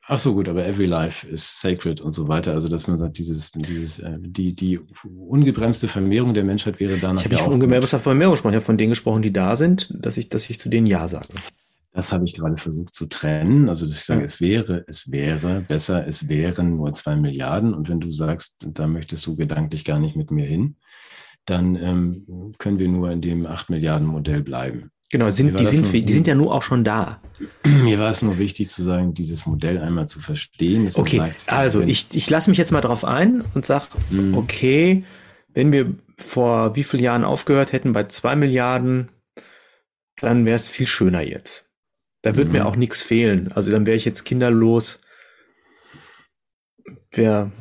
[0.08, 2.52] Ach so, gut, aber every life is sacred und so weiter.
[2.54, 7.20] Also, dass man sagt, dieses, dieses, äh, die, die ungebremste Vermehrung der Menschheit wäre danach.
[7.20, 8.52] Ich habe nicht von ungebremster Vermehrung gesprochen.
[8.52, 11.06] Ich habe von denen gesprochen, die da sind, dass ich, dass ich zu denen Ja
[11.06, 11.28] sage.
[11.92, 13.68] Das habe ich gerade versucht zu trennen.
[13.68, 17.72] Also, dass ich sage, es wäre, es wäre besser, es wären nur zwei Milliarden.
[17.72, 20.76] Und wenn du sagst, da möchtest du gedanklich gar nicht mit mir hin,
[21.44, 24.91] dann ähm, können wir nur in dem acht Milliarden Modell bleiben.
[25.12, 27.20] Genau, sind, die, sind, nur, die sind ja nur auch schon da.
[27.64, 30.90] Mir war es nur wichtig zu sagen, dieses Modell einmal zu verstehen.
[30.94, 34.34] Okay, sagt, also ich, ich lasse mich jetzt mal drauf ein und sage, mhm.
[34.34, 35.04] okay,
[35.52, 39.10] wenn wir vor wie vielen Jahren aufgehört hätten bei zwei Milliarden,
[40.16, 41.70] dann wäre es viel schöner jetzt.
[42.22, 42.54] Da wird mhm.
[42.54, 43.52] mir auch nichts fehlen.
[43.52, 44.98] Also dann wäre ich jetzt kinderlos,
[47.10, 47.52] wäre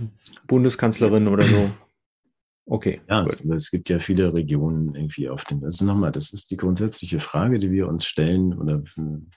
[0.47, 1.69] Bundeskanzlerin oder so.
[2.71, 3.01] Okay.
[3.09, 3.43] Ja, gut.
[3.53, 5.61] es gibt ja viele Regionen irgendwie auf dem.
[5.61, 8.81] Also nochmal, das ist die grundsätzliche Frage, die wir uns stellen oder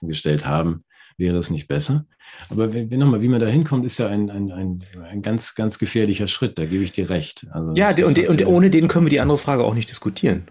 [0.01, 0.85] gestellt haben.
[1.17, 2.05] Wäre es nicht besser?
[2.49, 5.79] Aber wenn, nochmal, wie man da hinkommt, ist ja ein, ein, ein, ein ganz, ganz
[5.79, 6.57] gefährlicher Schritt.
[6.57, 7.45] Da gebe ich dir recht.
[7.51, 10.45] Also ja, und, und ohne den können wir die andere Frage auch nicht diskutieren.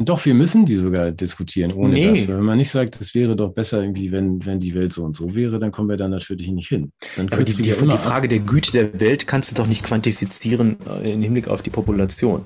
[0.00, 2.10] Doch, wir müssen die sogar diskutieren ohne nee.
[2.10, 2.28] das.
[2.28, 5.12] Wenn man nicht sagt, es wäre doch besser irgendwie, wenn, wenn die Welt so und
[5.12, 6.92] so wäre, dann kommen wir da natürlich nicht hin.
[7.16, 10.76] Dann Aber die, die, die Frage der Güte der Welt kannst du doch nicht quantifizieren
[11.02, 12.44] äh, im Hinblick auf die Population.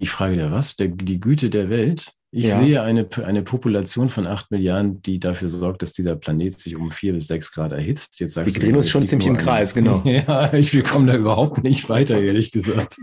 [0.00, 0.76] Die Frage der was?
[0.76, 2.14] Der, die Güte der Welt?
[2.32, 2.60] Ich ja.
[2.60, 6.92] sehe eine, eine Population von acht Milliarden, die dafür sorgt, dass dieser Planet sich um
[6.92, 8.20] vier bis sechs Grad erhitzt.
[8.20, 10.02] Jetzt sagst wir drehen uns schon ziemlich im Kreis, genau.
[10.04, 12.98] Ja, ich, wir kommen da überhaupt nicht weiter, ehrlich gesagt.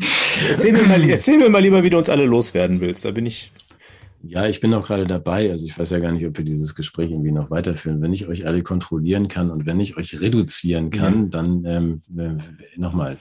[0.49, 3.03] Erzähl mir, mal, erzähl mir mal lieber, wie du uns alle loswerden willst.
[3.03, 3.51] Da bin ich.
[4.23, 5.51] Ja, ich bin auch gerade dabei.
[5.51, 8.01] Also ich weiß ja gar nicht, ob wir dieses Gespräch irgendwie noch weiterführen.
[8.01, 11.29] Wenn ich euch alle kontrollieren kann und wenn ich euch reduzieren kann, ja.
[11.29, 13.17] dann ähm, äh, nochmal,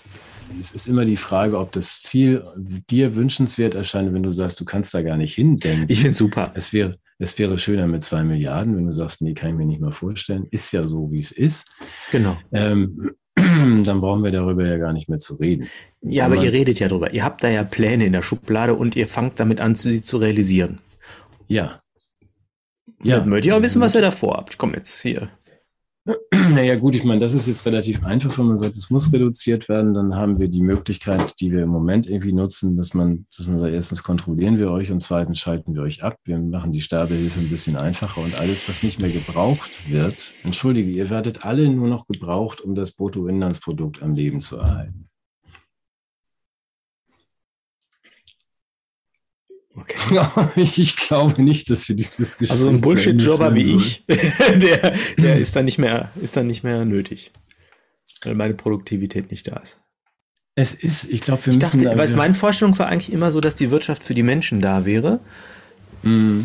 [0.59, 2.44] es ist immer die Frage, ob das Ziel
[2.90, 5.86] dir wünschenswert erscheint, wenn du sagst, du kannst da gar nicht hindenken.
[5.88, 6.53] Ich finde es super.
[6.55, 9.66] Es wäre, es wäre schöner mit zwei Milliarden, wenn du sagst, nee, kann ich mir
[9.66, 10.47] nicht mal vorstellen.
[10.51, 11.66] Ist ja so, wie es ist.
[12.11, 12.36] Genau.
[12.53, 15.68] Ähm, dann brauchen wir darüber ja gar nicht mehr zu reden.
[16.03, 17.12] Ja, aber, aber ihr redet ja darüber.
[17.12, 20.16] Ihr habt da ja Pläne in der Schublade und ihr fangt damit an, sie zu
[20.16, 20.78] realisieren.
[21.49, 21.80] Ja.
[23.03, 23.20] Ja.
[23.20, 24.59] Dann möchte ich auch wissen, was ihr da vorhabt.
[24.59, 25.28] Komm jetzt hier.
[26.51, 29.69] Naja, gut, ich meine, das ist jetzt relativ einfach, wenn man sagt, es muss reduziert
[29.69, 33.49] werden, dann haben wir die Möglichkeit, die wir im Moment irgendwie nutzen, dass man, dass
[33.49, 36.19] man sagt, erstens kontrollieren wir euch und zweitens schalten wir euch ab.
[36.25, 40.91] Wir machen die Sterbehilfe ein bisschen einfacher und alles, was nicht mehr gebraucht wird, entschuldige,
[40.91, 45.09] ihr werdet alle nur noch gebraucht, um das Bruttoinlandsprodukt am Leben zu erhalten.
[49.77, 50.20] Okay.
[50.57, 52.51] ich, ich, glaube nicht, dass wir dieses Gespräch.
[52.51, 56.85] Also ein Bullshit-Jobber wie ich, der, der ist dann nicht mehr, ist dann nicht mehr
[56.85, 57.31] nötig.
[58.22, 59.79] Weil meine Produktivität nicht da ist.
[60.55, 61.83] Es ist, ich glaube, wir ich müssen.
[61.83, 64.87] Dachte, weil meine Vorstellung war eigentlich immer so, dass die Wirtschaft für die Menschen da
[64.87, 65.20] wäre.
[66.03, 66.45] Mm.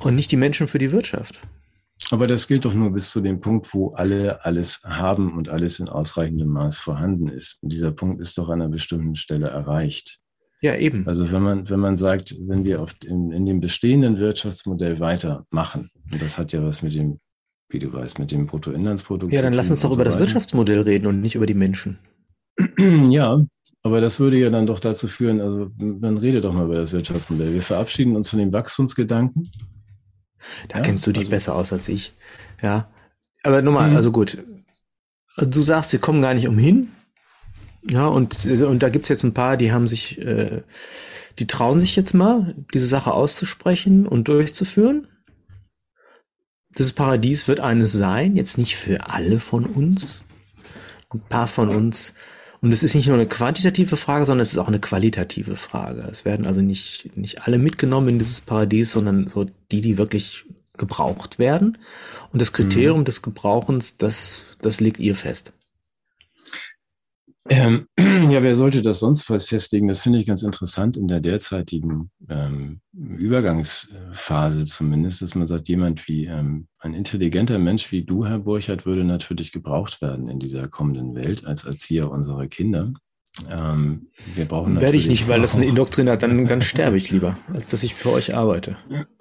[0.00, 1.40] Und nicht die Menschen für die Wirtschaft.
[2.10, 5.78] Aber das gilt doch nur bis zu dem Punkt, wo alle alles haben und alles
[5.78, 7.58] in ausreichendem Maß vorhanden ist.
[7.62, 10.21] Und dieser Punkt ist doch an einer bestimmten Stelle erreicht.
[10.62, 11.06] Ja, eben.
[11.08, 15.90] Also wenn man, wenn man sagt, wenn wir auf, in, in dem bestehenden Wirtschaftsmodell weitermachen,
[16.10, 17.18] und das hat ja was mit dem,
[17.68, 19.32] wie du weißt, mit dem Bruttoinlandsprodukt.
[19.32, 21.98] Ja, dann lass uns doch über so das Wirtschaftsmodell reden und nicht über die Menschen.
[23.08, 23.42] Ja,
[23.82, 26.92] aber das würde ja dann doch dazu führen, also dann rede doch mal über das
[26.92, 27.52] Wirtschaftsmodell.
[27.52, 29.50] Wir verabschieden uns von dem Wachstumsgedanken.
[30.68, 32.12] Da ja, kennst du dich also, besser aus als ich.
[32.62, 32.88] Ja.
[33.42, 33.96] Aber nochmal, mhm.
[33.96, 34.38] also gut.
[35.36, 36.90] Du sagst, wir kommen gar nicht umhin.
[37.88, 40.62] Ja, und, und da gibt's jetzt ein paar, die haben sich, äh,
[41.38, 45.08] die trauen sich jetzt mal, diese Sache auszusprechen und durchzuführen.
[46.74, 50.22] Das Paradies wird eines sein, jetzt nicht für alle von uns.
[51.10, 52.14] Ein paar von uns
[52.62, 56.06] und es ist nicht nur eine quantitative Frage, sondern es ist auch eine qualitative Frage.
[56.08, 60.44] Es werden also nicht, nicht alle mitgenommen in dieses Paradies, sondern so die, die wirklich
[60.78, 61.76] gebraucht werden.
[62.32, 63.04] Und das Kriterium mhm.
[63.04, 65.52] des Gebrauchens, das, das legt ihr fest.
[67.48, 69.88] Ähm, ja, wer sollte das sonst festlegen?
[69.88, 76.06] Das finde ich ganz interessant in der derzeitigen ähm, Übergangsphase zumindest, dass man sagt, jemand
[76.06, 80.68] wie ähm, ein intelligenter Mensch wie du, Herr Burchardt, würde natürlich gebraucht werden in dieser
[80.68, 82.92] kommenden Welt als Erzieher unserer Kinder.
[83.50, 87.38] Ähm, wir brauchen Werde ich nicht, weil das eine Indoktrinat, dann, dann sterbe ich lieber,
[87.52, 88.76] als dass ich für euch arbeite.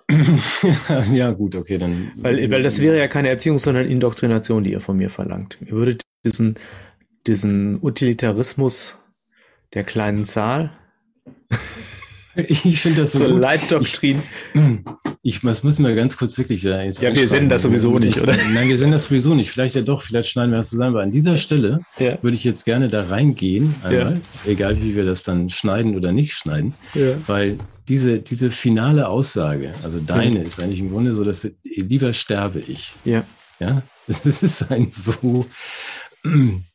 [1.13, 2.11] ja, gut, okay, dann.
[2.17, 5.57] Weil, weil das wäre ja keine Erziehung, sondern Indoktrination, die ihr von mir verlangt.
[5.65, 6.55] Ihr würdet diesen
[7.27, 8.97] diesen Utilitarismus
[9.73, 10.71] der kleinen Zahl.
[12.35, 13.19] Ich finde das so.
[13.19, 13.41] Zur gut.
[13.41, 14.23] Leitdoktrin.
[15.21, 17.99] Ich, ich, das müssen wir ganz kurz wirklich ja, jetzt Ja, wir senden das sowieso
[17.99, 18.37] nicht, oder?
[18.53, 19.51] Nein, wir senden das sowieso nicht.
[19.51, 20.95] Vielleicht ja doch, vielleicht schneiden wir das zusammen.
[20.95, 22.17] Aber an dieser Stelle ja.
[22.21, 24.51] würde ich jetzt gerne da reingehen, einmal, ja.
[24.51, 27.15] egal wie wir das dann schneiden oder nicht schneiden, ja.
[27.27, 27.57] weil
[27.89, 32.93] diese, diese finale Aussage, also deine, ist eigentlich im Grunde so, dass lieber sterbe ich.
[33.03, 33.25] Ja.
[33.59, 35.45] Ja, das ist ein so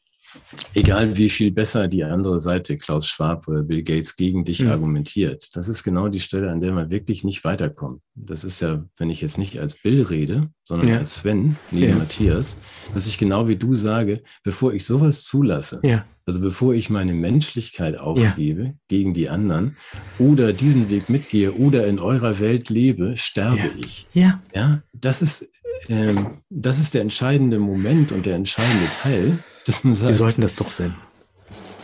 [0.75, 4.71] Egal wie viel besser die andere Seite, Klaus Schwab oder Bill Gates, gegen dich mhm.
[4.71, 5.55] argumentiert.
[5.55, 8.01] Das ist genau die Stelle, an der man wirklich nicht weiterkommt.
[8.15, 10.99] Das ist ja, wenn ich jetzt nicht als Bill rede, sondern ja.
[10.99, 11.97] als Sven, neben ja.
[11.97, 12.57] Matthias,
[12.95, 16.05] dass ich genau wie du sage, bevor ich sowas zulasse, ja.
[16.25, 19.77] also bevor ich meine Menschlichkeit aufgebe gegen die anderen
[20.19, 24.07] oder diesen Weg mitgehe oder in eurer Welt lebe, sterbe ich.
[24.13, 24.43] Ja.
[24.55, 25.47] Ja, das ist,
[25.89, 30.41] ähm, das ist der entscheidende Moment und der entscheidende Teil dass man sagt, Wir sollten
[30.41, 30.95] das doch sein.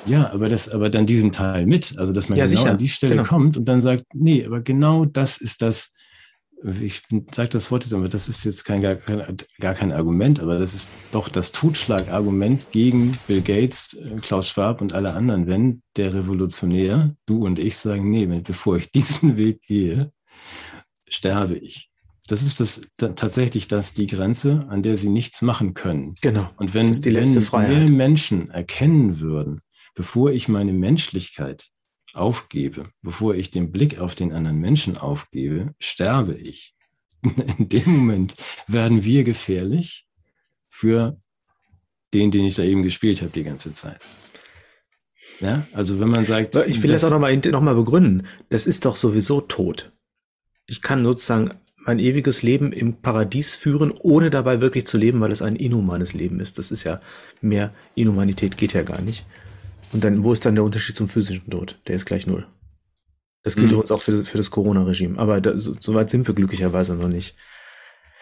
[0.07, 2.71] Ja, aber das, aber dann diesen Teil mit, also dass man ja, genau sicher.
[2.71, 3.29] an die Stelle genau.
[3.29, 5.93] kommt und dann sagt, nee, aber genau das ist das,
[6.81, 10.41] ich sage das Wort jetzt, aber das ist jetzt kein, gar, kein, gar kein Argument,
[10.41, 15.47] aber das ist doch das Totschlagargument gegen Bill Gates, äh, Klaus Schwab und alle anderen,
[15.47, 20.13] wenn der Revolutionär, du und ich sagen, nee, bevor ich diesen Weg gehe,
[21.09, 21.92] sterbe ich
[22.29, 26.15] das ist das da, tatsächlich das die Grenze, an der sie nichts machen können.
[26.21, 26.51] Genau.
[26.57, 29.61] Und wenn, die wenn mehr Menschen erkennen würden,
[29.95, 31.69] bevor ich meine Menschlichkeit
[32.15, 36.75] aufgebe, bevor ich den Blick auf den anderen Menschen aufgebe, sterbe ich.
[37.59, 38.35] In dem Moment
[38.67, 40.07] werden wir gefährlich
[40.69, 41.19] für
[42.15, 44.01] den, den ich da eben gespielt habe die ganze Zeit.
[45.41, 46.55] Ja, also wenn man sagt.
[46.67, 48.27] Ich will das, das auch nochmal noch mal begründen.
[48.49, 49.93] Das ist doch sowieso tot.
[50.67, 51.53] Ich kann sozusagen
[51.85, 56.13] mein ewiges Leben im Paradies führen, ohne dabei wirklich zu leben, weil es ein inhumanes
[56.13, 56.59] Leben ist.
[56.59, 57.01] Das ist ja
[57.41, 59.25] mehr Inhumanität geht ja gar nicht.
[59.93, 61.79] Und dann, wo ist dann der Unterschied zum physischen Tod?
[61.87, 62.47] Der ist gleich null.
[63.43, 63.73] Das gilt mhm.
[63.75, 65.19] übrigens auch für, für das Corona-Regime.
[65.19, 67.35] Aber da, so, so, weit sind wir glücklicherweise noch nicht.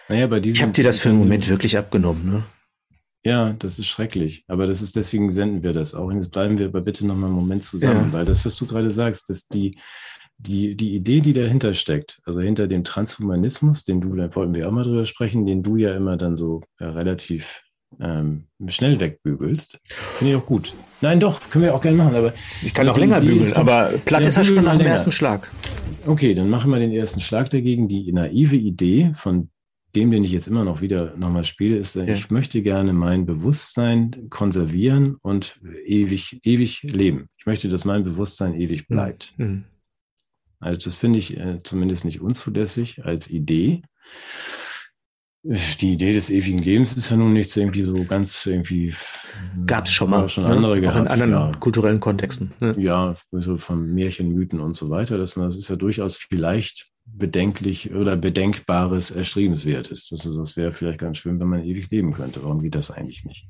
[0.08, 2.42] Naja, bei diesem ich habe dir das für einen Moment wirklich abgenommen, ne?
[3.22, 4.44] Ja, das ist schrecklich.
[4.48, 6.06] Aber das ist deswegen senden wir das auch.
[6.06, 8.12] Und jetzt bleiben wir aber bitte noch mal einen Moment zusammen, ja.
[8.12, 9.76] weil das, was du gerade sagst, dass die,
[10.46, 14.66] die, die Idee, die dahinter steckt, also hinter dem Transhumanismus, den du, da wollten wir
[14.66, 17.62] auch mal drüber sprechen, den du ja immer dann so ja, relativ
[18.00, 20.74] ähm, schnell wegbügelst, finde ich auch gut.
[21.00, 22.32] Nein, doch, können wir auch gerne machen, aber.
[22.62, 25.50] Ich kann auch länger bügeln, aber platt ist ja schon nach dem ersten Schlag.
[26.06, 27.88] Okay, dann machen wir den ersten Schlag dagegen.
[27.88, 29.50] Die naive Idee von
[29.96, 32.04] dem, den ich jetzt immer noch wieder nochmal spiele, ist, ja.
[32.04, 37.28] ich möchte gerne mein Bewusstsein konservieren und ewig, ewig leben.
[37.38, 39.34] Ich möchte, dass mein Bewusstsein ewig bleibt.
[39.36, 39.64] Mhm.
[40.60, 43.82] Also das finde ich äh, zumindest nicht unzulässig als Idee.
[45.42, 48.92] Die Idee des ewigen Lebens ist ja nun nichts irgendwie so ganz irgendwie.
[49.66, 50.28] Gab es schon mal.
[50.28, 50.50] Schon ne?
[50.50, 51.52] andere gehabt, in anderen ja.
[51.58, 52.52] kulturellen Kontexten.
[52.60, 52.74] Ne?
[52.78, 56.90] Ja, so von Märchen, Mythen und so weiter, dass man, das ist ja durchaus vielleicht
[57.06, 60.08] bedenklich oder bedenkbares Erstrebenswertes.
[60.10, 62.42] Das, ist, das wäre vielleicht ganz schön, wenn man ewig leben könnte.
[62.42, 63.48] Warum geht das eigentlich nicht?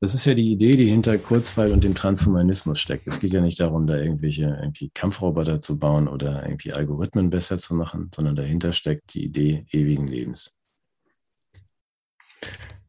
[0.00, 3.08] Das ist ja die Idee, die hinter Kurzweil und dem Transhumanismus steckt.
[3.08, 7.58] Es geht ja nicht darum, da irgendwelche irgendwie Kampfroboter zu bauen oder irgendwie Algorithmen besser
[7.58, 10.52] zu machen, sondern dahinter steckt die Idee ewigen Lebens.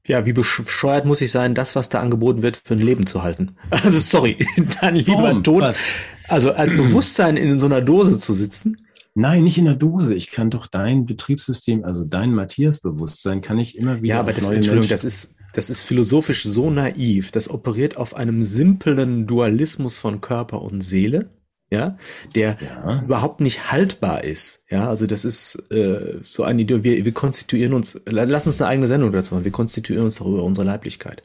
[0.05, 3.24] Ja, wie bescheuert muss ich sein, das, was da angeboten wird, für ein Leben zu
[3.24, 3.55] halten?
[3.70, 4.38] Also sorry,
[4.82, 5.43] dann lieber Warum?
[5.43, 5.62] tot.
[5.62, 5.80] Was?
[6.28, 8.78] Also als Bewusstsein in so einer Dose zu sitzen.
[9.16, 10.14] Nein, nicht in der Dose.
[10.14, 14.16] Ich kann doch dein Betriebssystem, also dein Matthias-Bewusstsein, kann ich immer wieder.
[14.16, 18.16] Ja, aber das, Entschuldigung, Menschen das ist, das ist philosophisch so naiv, das operiert auf
[18.16, 21.30] einem simplen Dualismus von Körper und Seele,
[21.72, 21.97] ja,
[22.36, 23.02] der ja.
[23.04, 24.62] überhaupt nicht haltbar ist.
[24.70, 28.70] Ja, also das ist äh, so eine Idee, wir, wir konstituieren uns, lass uns eine
[28.70, 31.22] eigene Sendung dazu machen, wir konstituieren uns doch über unsere Leiblichkeit.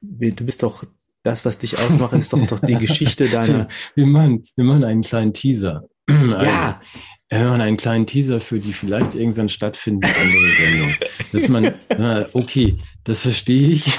[0.00, 0.84] Du bist doch,
[1.22, 3.68] das, was dich ausmacht, ist doch, doch die Geschichte deiner.
[3.94, 5.88] Wir machen, wir machen einen kleinen Teaser.
[6.08, 6.80] Also, ja.
[7.28, 10.94] Wir machen einen kleinen Teaser für die vielleicht irgendwann stattfindende andere Sendung.
[11.32, 13.98] Dass man, okay, das verstehe ich.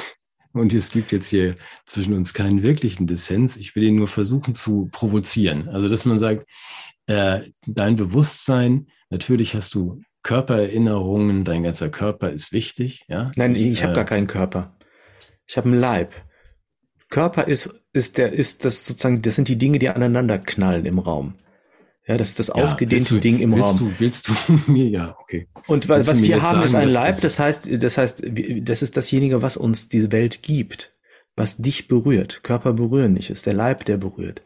[0.53, 3.57] Und es gibt jetzt hier zwischen uns keinen wirklichen Dissens.
[3.57, 5.67] Ich will ihn nur versuchen zu provozieren.
[5.67, 6.45] Also, dass man sagt,
[7.07, 13.03] äh, dein Bewusstsein, natürlich hast du Körpererinnerungen, dein ganzer Körper ist wichtig.
[13.07, 13.31] Ja?
[13.35, 14.77] Nein, ich, ich habe äh, gar keinen Körper.
[15.47, 16.13] Ich habe einen Leib.
[17.09, 20.99] Körper ist, ist der, ist das sozusagen, das sind die Dinge, die aneinander knallen im
[20.99, 21.35] Raum.
[22.05, 23.77] Ja, das ist das ausgedehnte du, Ding im willst Raum.
[23.77, 24.33] Du, willst du
[24.71, 25.47] mir, ja, okay.
[25.67, 28.23] Und willst was wir haben, sagen, ist ein Leib, das heißt, das heißt,
[28.61, 30.93] das ist dasjenige, was uns diese Welt gibt,
[31.35, 32.43] was dich berührt.
[32.43, 34.41] Körper berühren nicht, ist der Leib, der berührt.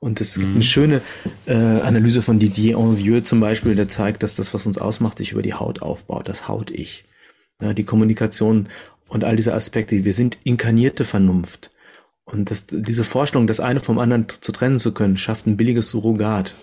[0.00, 0.54] Und es gibt mhm.
[0.54, 1.00] eine schöne
[1.46, 5.32] äh, Analyse von Didier Anzieux zum Beispiel, der zeigt, dass das, was uns ausmacht, sich
[5.32, 7.04] über die Haut aufbaut, das Haut-Ich.
[7.62, 8.68] Ja, die Kommunikation
[9.08, 10.04] und all diese Aspekte.
[10.04, 11.70] Wir sind inkarnierte Vernunft.
[12.24, 15.88] Und das, diese Vorstellung, das eine vom anderen zu trennen zu können, schafft ein billiges
[15.88, 16.54] Surrogat.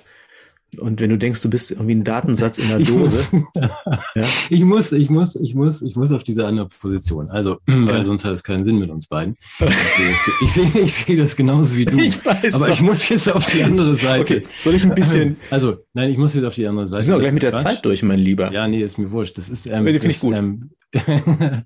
[0.79, 3.27] Und wenn du denkst, du bist irgendwie ein Datensatz in der Dose.
[3.31, 3.49] Ich muss,
[4.15, 4.25] ja?
[4.49, 7.29] ich muss, ich muss, ich muss, ich muss auf diese andere Position.
[7.29, 8.05] Also, weil ja.
[8.05, 9.35] sonst hat es keinen Sinn mit uns beiden.
[9.63, 11.97] Ich sehe, ich sehe, ich sehe das genauso wie du.
[11.97, 12.73] Ich weiß aber doch.
[12.73, 14.37] ich muss jetzt auf die andere Seite.
[14.37, 15.37] Okay, soll ich ein bisschen.
[15.49, 16.99] Also, nein, ich muss jetzt auf die andere Seite.
[16.99, 17.63] Wir sind auch gleich mit der Quatsch.
[17.63, 18.51] Zeit durch, mein Lieber.
[18.51, 19.37] Ja, nee, ist mir wurscht.
[19.37, 20.35] Das ist, ähm, das, gut.
[20.35, 20.69] Ähm,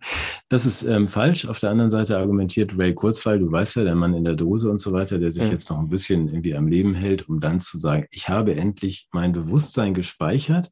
[0.50, 1.48] das ist ähm, falsch.
[1.48, 4.70] Auf der anderen Seite argumentiert Ray Kurzweil, du weißt ja, der Mann in der Dose
[4.70, 5.50] und so weiter, der sich ja.
[5.50, 8.97] jetzt noch ein bisschen irgendwie am Leben hält, um dann zu sagen, ich habe endlich
[9.12, 10.72] mein Bewusstsein gespeichert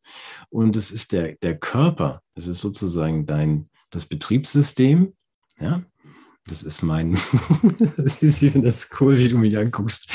[0.50, 5.14] und es ist der, der Körper, es ist sozusagen dein, das Betriebssystem,
[5.60, 5.84] ja,
[6.48, 7.18] das ist mein,
[7.98, 10.10] das ist, ich finde das cool, wie du mich anguckst.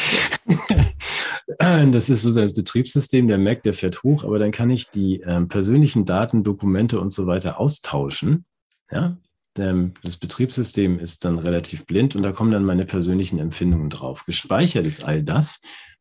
[1.58, 5.20] Das ist sozusagen das Betriebssystem, der Mac, der fährt hoch, aber dann kann ich die
[5.20, 8.44] ähm, persönlichen Daten, Dokumente und so weiter austauschen.
[8.90, 9.16] Ja,
[9.54, 14.24] das Betriebssystem ist dann relativ blind und da kommen dann meine persönlichen Empfindungen drauf.
[14.24, 15.60] Gespeichert ist all das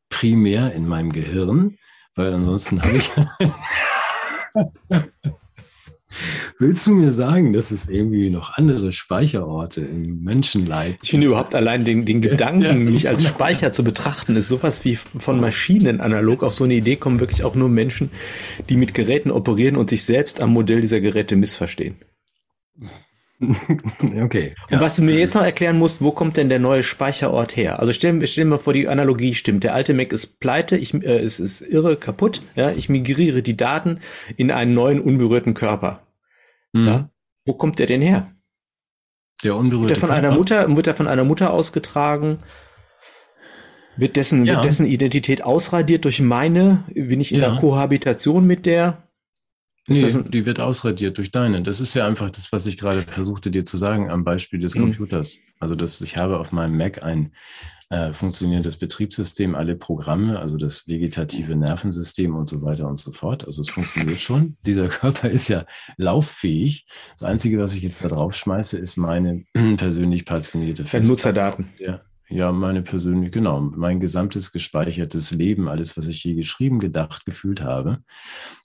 [0.10, 1.78] primär in meinem Gehirn,
[2.16, 3.12] weil ansonsten habe ich
[6.58, 11.56] Willst du mir sagen, dass es irgendwie noch andere Speicherorte im Menschenleib Ich finde überhaupt
[11.56, 16.02] allein den, den Gedanken, ja, mich als Speicher zu betrachten, ist sowas wie von Maschinen
[16.02, 16.44] analog.
[16.44, 18.10] Auf so eine Idee kommen wirklich auch nur Menschen,
[18.70, 21.96] die mit Geräten operieren und sich selbst am Modell dieser Geräte missverstehen.
[24.22, 24.54] Okay.
[24.70, 24.82] Und ja.
[24.82, 27.80] was du mir jetzt noch erklären musst, wo kommt denn der neue Speicherort her?
[27.80, 29.64] Also stellen wir stellen mal vor, die Analogie stimmt.
[29.64, 32.42] Der alte Mac ist pleite, ich, äh, es ist irre, kaputt.
[32.56, 34.00] Ja, ich migriere die Daten
[34.36, 36.02] in einen neuen unberührten Körper.
[36.74, 36.88] Mhm.
[36.88, 37.10] Ja,
[37.46, 38.32] wo kommt der denn her?
[39.44, 40.28] Der unberührte wird er von Körper?
[40.28, 42.40] einer Mutter wird er von einer Mutter ausgetragen?
[43.96, 44.56] Wird dessen, ja.
[44.56, 46.84] wird dessen Identität ausradiert durch meine?
[46.94, 47.50] Bin ich in ja.
[47.50, 49.09] der Kohabitation mit der?
[49.90, 51.64] Nee, die wird ausradiert durch deine.
[51.64, 54.76] Das ist ja einfach das, was ich gerade versuchte dir zu sagen am Beispiel des
[54.76, 54.82] mhm.
[54.82, 55.38] Computers.
[55.60, 57.32] Also, dass ich habe auf meinem Mac ein
[57.90, 63.46] äh, funktionierendes Betriebssystem, alle Programme, also das vegetative Nervensystem und so weiter und so fort.
[63.46, 64.58] Also es funktioniert schon.
[64.66, 65.66] Dieser Körper ist ja
[65.98, 66.86] lauffähig.
[67.14, 69.44] Das Einzige, was ich jetzt da drauf schmeiße, ist meine
[69.78, 71.70] persönlich partitionierte Nutzerdaten.
[71.80, 77.26] Ja, ja, meine persönliche, genau, mein gesamtes gespeichertes Leben, alles, was ich je geschrieben, gedacht,
[77.26, 78.04] gefühlt habe,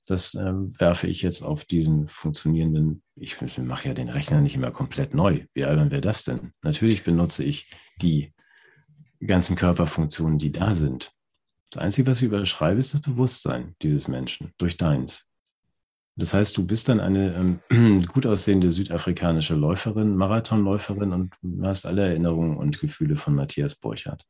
[0.07, 4.55] das ähm, werfe ich jetzt auf diesen funktionierenden, ich, ich mache ja den Rechner nicht
[4.55, 5.47] immer komplett neu.
[5.55, 6.53] Wie albern wäre das denn?
[6.63, 7.71] Natürlich benutze ich
[8.03, 8.33] die
[9.27, 11.13] ganzen Körperfunktionen, die da sind.
[11.71, 15.27] Das Einzige, was ich überschreibe, ist das Bewusstsein dieses Menschen durch deins.
[16.17, 22.07] Das heißt, du bist dann eine ähm, gut aussehende südafrikanische Läuferin, Marathonläuferin und hast alle
[22.07, 24.25] Erinnerungen und Gefühle von Matthias Borchardt.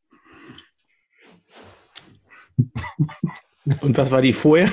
[3.80, 4.68] Und was war die vorher?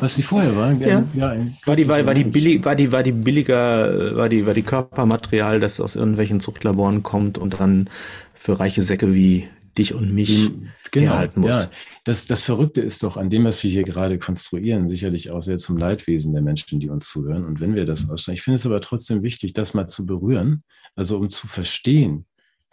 [0.00, 0.72] Was die vorher war?
[0.74, 1.04] Ja.
[1.14, 4.54] ja war die, war, war die billig, war die, war die billiger, war die, war
[4.54, 7.90] die Körpermaterial, das aus irgendwelchen Zuchtlaboren kommt und dann
[8.34, 9.48] für reiche Säcke wie
[9.78, 10.50] dich und mich
[10.90, 11.56] genau, erhalten muss.
[11.56, 11.70] Ja,
[12.04, 15.56] das, das Verrückte ist doch an dem, was wir hier gerade konstruieren, sicherlich auch sehr
[15.56, 17.44] zum Leidwesen der Menschen, die uns zuhören.
[17.44, 20.64] Und wenn wir das ausstellen, ich finde es aber trotzdem wichtig, das mal zu berühren,
[20.96, 22.26] also um zu verstehen,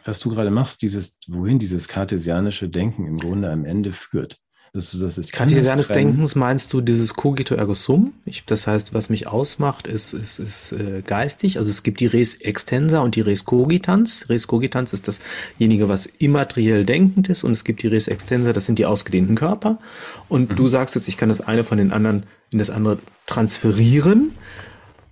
[0.04, 4.40] was du gerade machst, dieses, wohin dieses kartesianische Denken im Grunde am Ende führt.
[4.76, 8.12] Das, das ist Kartesianes Denkens meinst du dieses Cogito ergo sum?
[8.26, 11.60] Ich, das heißt, was mich ausmacht, ist, ist, ist äh, geistig.
[11.60, 14.28] Also es gibt die Res extensa und die Res cogitans.
[14.28, 18.66] Res cogitans ist dasjenige, was immateriell denkend ist und es gibt die Res extensa, das
[18.66, 19.80] sind die ausgedehnten Körper.
[20.28, 20.56] Und mhm.
[20.58, 24.34] du sagst jetzt, ich kann das eine von den anderen in das andere transferieren.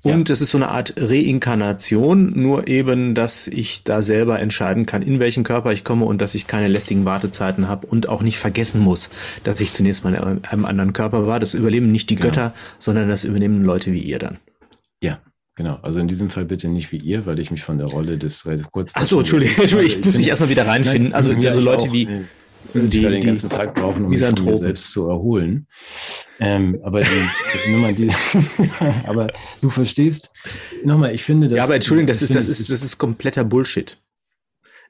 [0.03, 0.33] Und ja.
[0.33, 5.19] es ist so eine Art Reinkarnation, nur eben, dass ich da selber entscheiden kann, in
[5.19, 8.81] welchen Körper ich komme und dass ich keine lästigen Wartezeiten habe und auch nicht vergessen
[8.81, 9.09] muss,
[9.45, 11.39] dass ich zunächst mal in einem anderen Körper war.
[11.39, 12.27] Das überleben nicht die genau.
[12.27, 14.37] Götter, sondern das übernehmen Leute wie ihr dann.
[15.01, 15.19] Ja,
[15.55, 18.17] Genau, also in diesem Fall bitte nicht wie ihr, weil ich mich von der Rolle
[18.17, 18.91] des kurz.
[18.95, 21.11] Ach so, Entschuldigung, Entschuldigung, ich muss mich erstmal wieder reinfinden.
[21.11, 22.07] Nein, also, also Leute wie,
[22.73, 25.67] die, die den ganzen Tag brauchen, um mich von mir selbst zu erholen.
[26.39, 28.11] Ähm, aber die, die,
[29.07, 29.27] aber
[29.61, 30.31] du verstehst,
[30.83, 31.57] nochmal, ich finde das.
[31.57, 33.97] Ja, aber Entschuldigung, das ist, das ist, das ist kompletter Bullshit.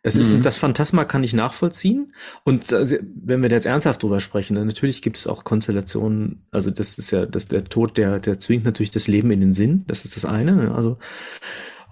[0.03, 0.43] Das ist, mhm.
[0.43, 2.13] das Phantasma kann ich nachvollziehen.
[2.43, 6.45] Und äh, wenn wir jetzt ernsthaft drüber sprechen, dann natürlich gibt es auch Konstellationen.
[6.51, 9.53] Also das ist ja, das, der Tod, der, der zwingt natürlich das Leben in den
[9.53, 9.85] Sinn.
[9.87, 10.75] Das ist das eine.
[10.75, 10.97] Also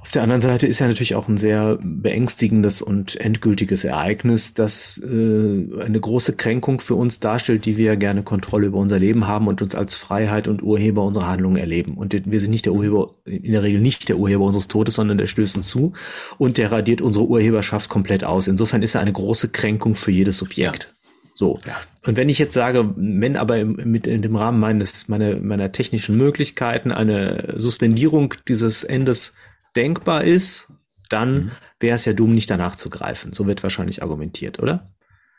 [0.02, 4.98] auf der anderen Seite ist ja natürlich auch ein sehr beängstigendes und endgültiges Ereignis, das
[4.98, 9.28] äh, eine große Kränkung für uns darstellt, die wir ja gerne Kontrolle über unser Leben
[9.28, 11.94] haben und uns als Freiheit und Urheber unserer Handlungen erleben.
[11.94, 15.20] Und wir sind nicht der Urheber, in der Regel nicht der Urheber unseres Todes, sondern
[15.20, 15.94] der stößt uns zu
[16.40, 18.48] und der radiert unsere Urheberschaft komplett aus.
[18.48, 20.92] Insofern ist er eine große Kränkung für jedes Subjekt.
[20.92, 21.01] Ja.
[21.42, 21.60] So.
[21.66, 21.76] Ja.
[22.06, 25.72] Und wenn ich jetzt sage, wenn aber im, mit in dem Rahmen meines, meiner, meiner
[25.72, 29.34] technischen Möglichkeiten eine Suspendierung dieses Endes
[29.76, 30.68] denkbar ist,
[31.10, 31.52] dann mhm.
[31.80, 33.34] wäre es ja dumm, nicht danach zu greifen.
[33.34, 34.92] So wird wahrscheinlich argumentiert, oder?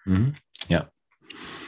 [0.05, 0.35] Mhm.
[0.69, 0.89] Ja.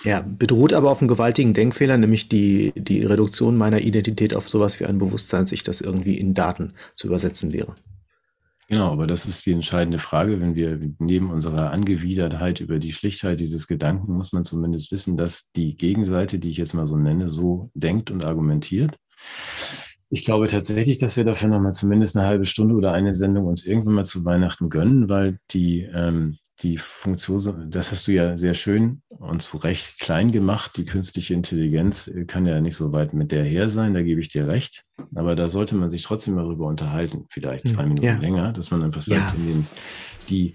[0.02, 4.80] Ja, bedroht aber auf einen gewaltigen Denkfehler, nämlich die, die Reduktion meiner Identität auf sowas
[4.80, 7.76] wie ein Bewusstsein, sich das irgendwie in Daten zu übersetzen wäre.
[8.68, 10.40] Genau, aber das ist die entscheidende Frage.
[10.40, 15.50] Wenn wir neben unserer Angewidertheit über die Schlichtheit dieses Gedanken, muss man zumindest wissen, dass
[15.54, 18.96] die Gegenseite, die ich jetzt mal so nenne, so denkt und argumentiert.
[20.08, 23.66] Ich glaube tatsächlich, dass wir dafür nochmal zumindest eine halbe Stunde oder eine Sendung uns
[23.66, 28.54] irgendwann mal zu Weihnachten gönnen, weil die, ähm, die Funktion, das hast du ja sehr
[28.54, 30.76] schön und zu Recht klein gemacht.
[30.76, 34.20] Die künstliche Intelligenz äh, kann ja nicht so weit mit der her sein, da gebe
[34.20, 34.84] ich dir recht.
[35.14, 38.16] Aber da sollte man sich trotzdem mal drüber unterhalten, vielleicht zwei hm, Minuten ja.
[38.16, 39.44] länger, dass man einfach sagt, ja.
[39.44, 39.66] den,
[40.28, 40.54] die,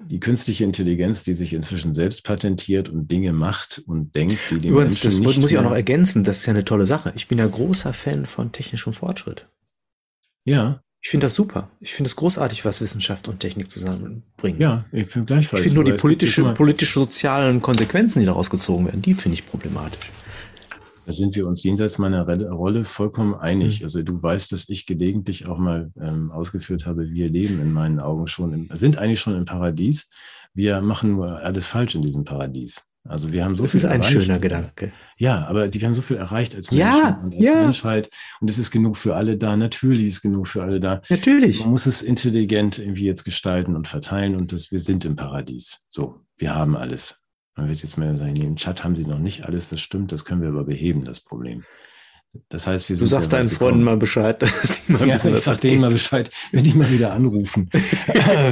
[0.00, 4.72] die künstliche Intelligenz, die sich inzwischen selbst patentiert und Dinge macht und denkt, die den
[4.72, 7.12] Übrigens, Menschen das nicht muss ich auch noch ergänzen, das ist ja eine tolle Sache.
[7.16, 9.48] Ich bin ja großer Fan von technischem Fortschritt.
[10.44, 10.82] Ja.
[11.00, 11.70] Ich finde das super.
[11.80, 14.60] Ich finde es großartig, was Wissenschaft und Technik zusammenbringen.
[14.60, 15.62] Ja, ich bin gleichfalls.
[15.62, 20.10] Ich finde nur die politische, politisch-sozialen Konsequenzen, die daraus gezogen werden, die finde ich problematisch.
[21.06, 23.80] Da sind wir uns jenseits meiner Rolle vollkommen einig.
[23.80, 23.84] Mhm.
[23.84, 27.98] Also du weißt, dass ich gelegentlich auch mal ähm, ausgeführt habe, wir leben in meinen
[27.98, 30.08] Augen schon, im, sind eigentlich schon im Paradies.
[30.52, 32.84] Wir machen nur alles falsch in diesem Paradies.
[33.04, 34.10] Also wir haben so das viel ist ein erreicht.
[34.10, 34.92] schöner Gedanke.
[35.16, 37.62] Ja, aber die, wir haben so viel erreicht als Menschen ja, und als ja.
[37.62, 38.10] Menschheit.
[38.40, 39.56] Und es ist genug für alle da.
[39.56, 41.00] Natürlich ist genug für alle da.
[41.08, 41.60] Natürlich.
[41.60, 45.78] Man muss es intelligent irgendwie jetzt gestalten und verteilen und das, wir sind im Paradies.
[45.88, 47.20] So, wir haben alles.
[47.56, 50.24] Man wird jetzt mal sagen, im Chat haben sie noch nicht alles, das stimmt, das
[50.24, 51.64] können wir aber beheben, das Problem.
[52.48, 52.96] Das heißt, wir.
[52.96, 54.40] Du sagst deinen Freunden mal Bescheid.
[54.42, 57.70] Dass die mal ja, ich sag denen mal Bescheid, wenn die mal wieder anrufen.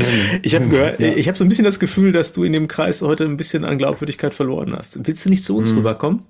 [0.42, 1.08] ich habe gehört, ja.
[1.08, 3.64] ich habe so ein bisschen das Gefühl, dass du in dem Kreis heute ein bisschen
[3.64, 5.06] an Glaubwürdigkeit verloren hast.
[5.06, 5.78] Willst du nicht zu uns hm.
[5.78, 6.24] rüberkommen?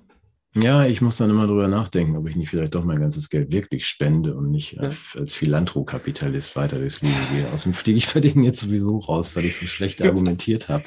[0.55, 3.51] Ja, ich muss dann immer drüber nachdenken, ob ich nicht vielleicht doch mein ganzes Geld
[3.51, 4.89] wirklich spende und nicht ja.
[5.15, 7.47] als Philanthrokapitalist weiter durchs Leben gehe.
[7.53, 10.83] Außerdem fliege ich bei denen jetzt sowieso raus, weil ich so schlecht argumentiert habe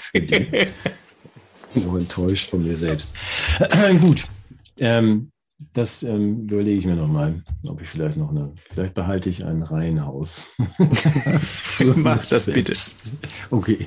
[1.74, 3.14] nur enttäuscht von mir selbst.
[4.00, 4.24] Gut.
[4.78, 5.30] Ähm,
[5.72, 9.62] das ähm, überlege ich mir nochmal, ob ich vielleicht noch eine, vielleicht behalte ich ein
[9.62, 10.46] Reihenhaus.
[11.96, 12.74] Mach das bitte.
[13.50, 13.86] Okay.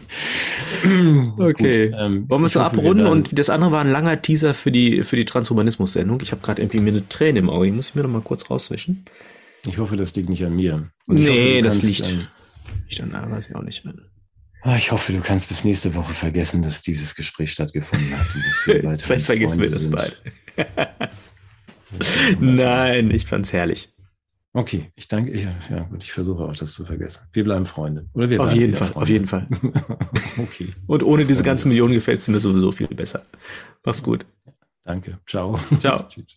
[1.37, 1.89] Okay.
[1.89, 3.07] Gut, ähm, Wollen wir es so abrunden?
[3.07, 6.21] Und das andere war ein langer Teaser für die, für die Transhumanismus-Sendung.
[6.21, 7.71] Ich habe gerade irgendwie mir eine Träne im Auge.
[7.71, 9.05] Muss ich mir noch mal kurz rauswischen.
[9.65, 10.89] Ich hoffe, das liegt nicht an mir.
[11.07, 12.07] nee, hoffe, das liegt.
[12.07, 12.27] An,
[12.87, 13.85] ich dann weiß ich auch nicht.
[14.61, 18.27] Ah, ich hoffe, du kannst bis nächste Woche vergessen, dass dieses Gespräch stattgefunden hat.
[19.01, 20.21] Vielleicht vergessen wir das bald.
[22.39, 23.93] Nein, ich fand's herrlich.
[24.55, 25.31] Okay, ich danke.
[25.31, 27.23] Ich, ja, gut, ich versuche auch das zu vergessen.
[27.33, 28.07] Wir bleiben Freunde.
[28.13, 29.01] Oder wir auf jeden Fall, Freunde.
[29.01, 29.47] auf jeden Fall.
[30.37, 30.69] okay.
[30.85, 33.25] Und ohne diese ganzen Millionen gefällt es mir sowieso viel besser.
[33.83, 34.27] Mach's gut.
[34.83, 35.17] Danke.
[35.25, 35.57] Ciao.
[35.79, 36.03] Ciao.
[36.09, 36.35] Tschüss.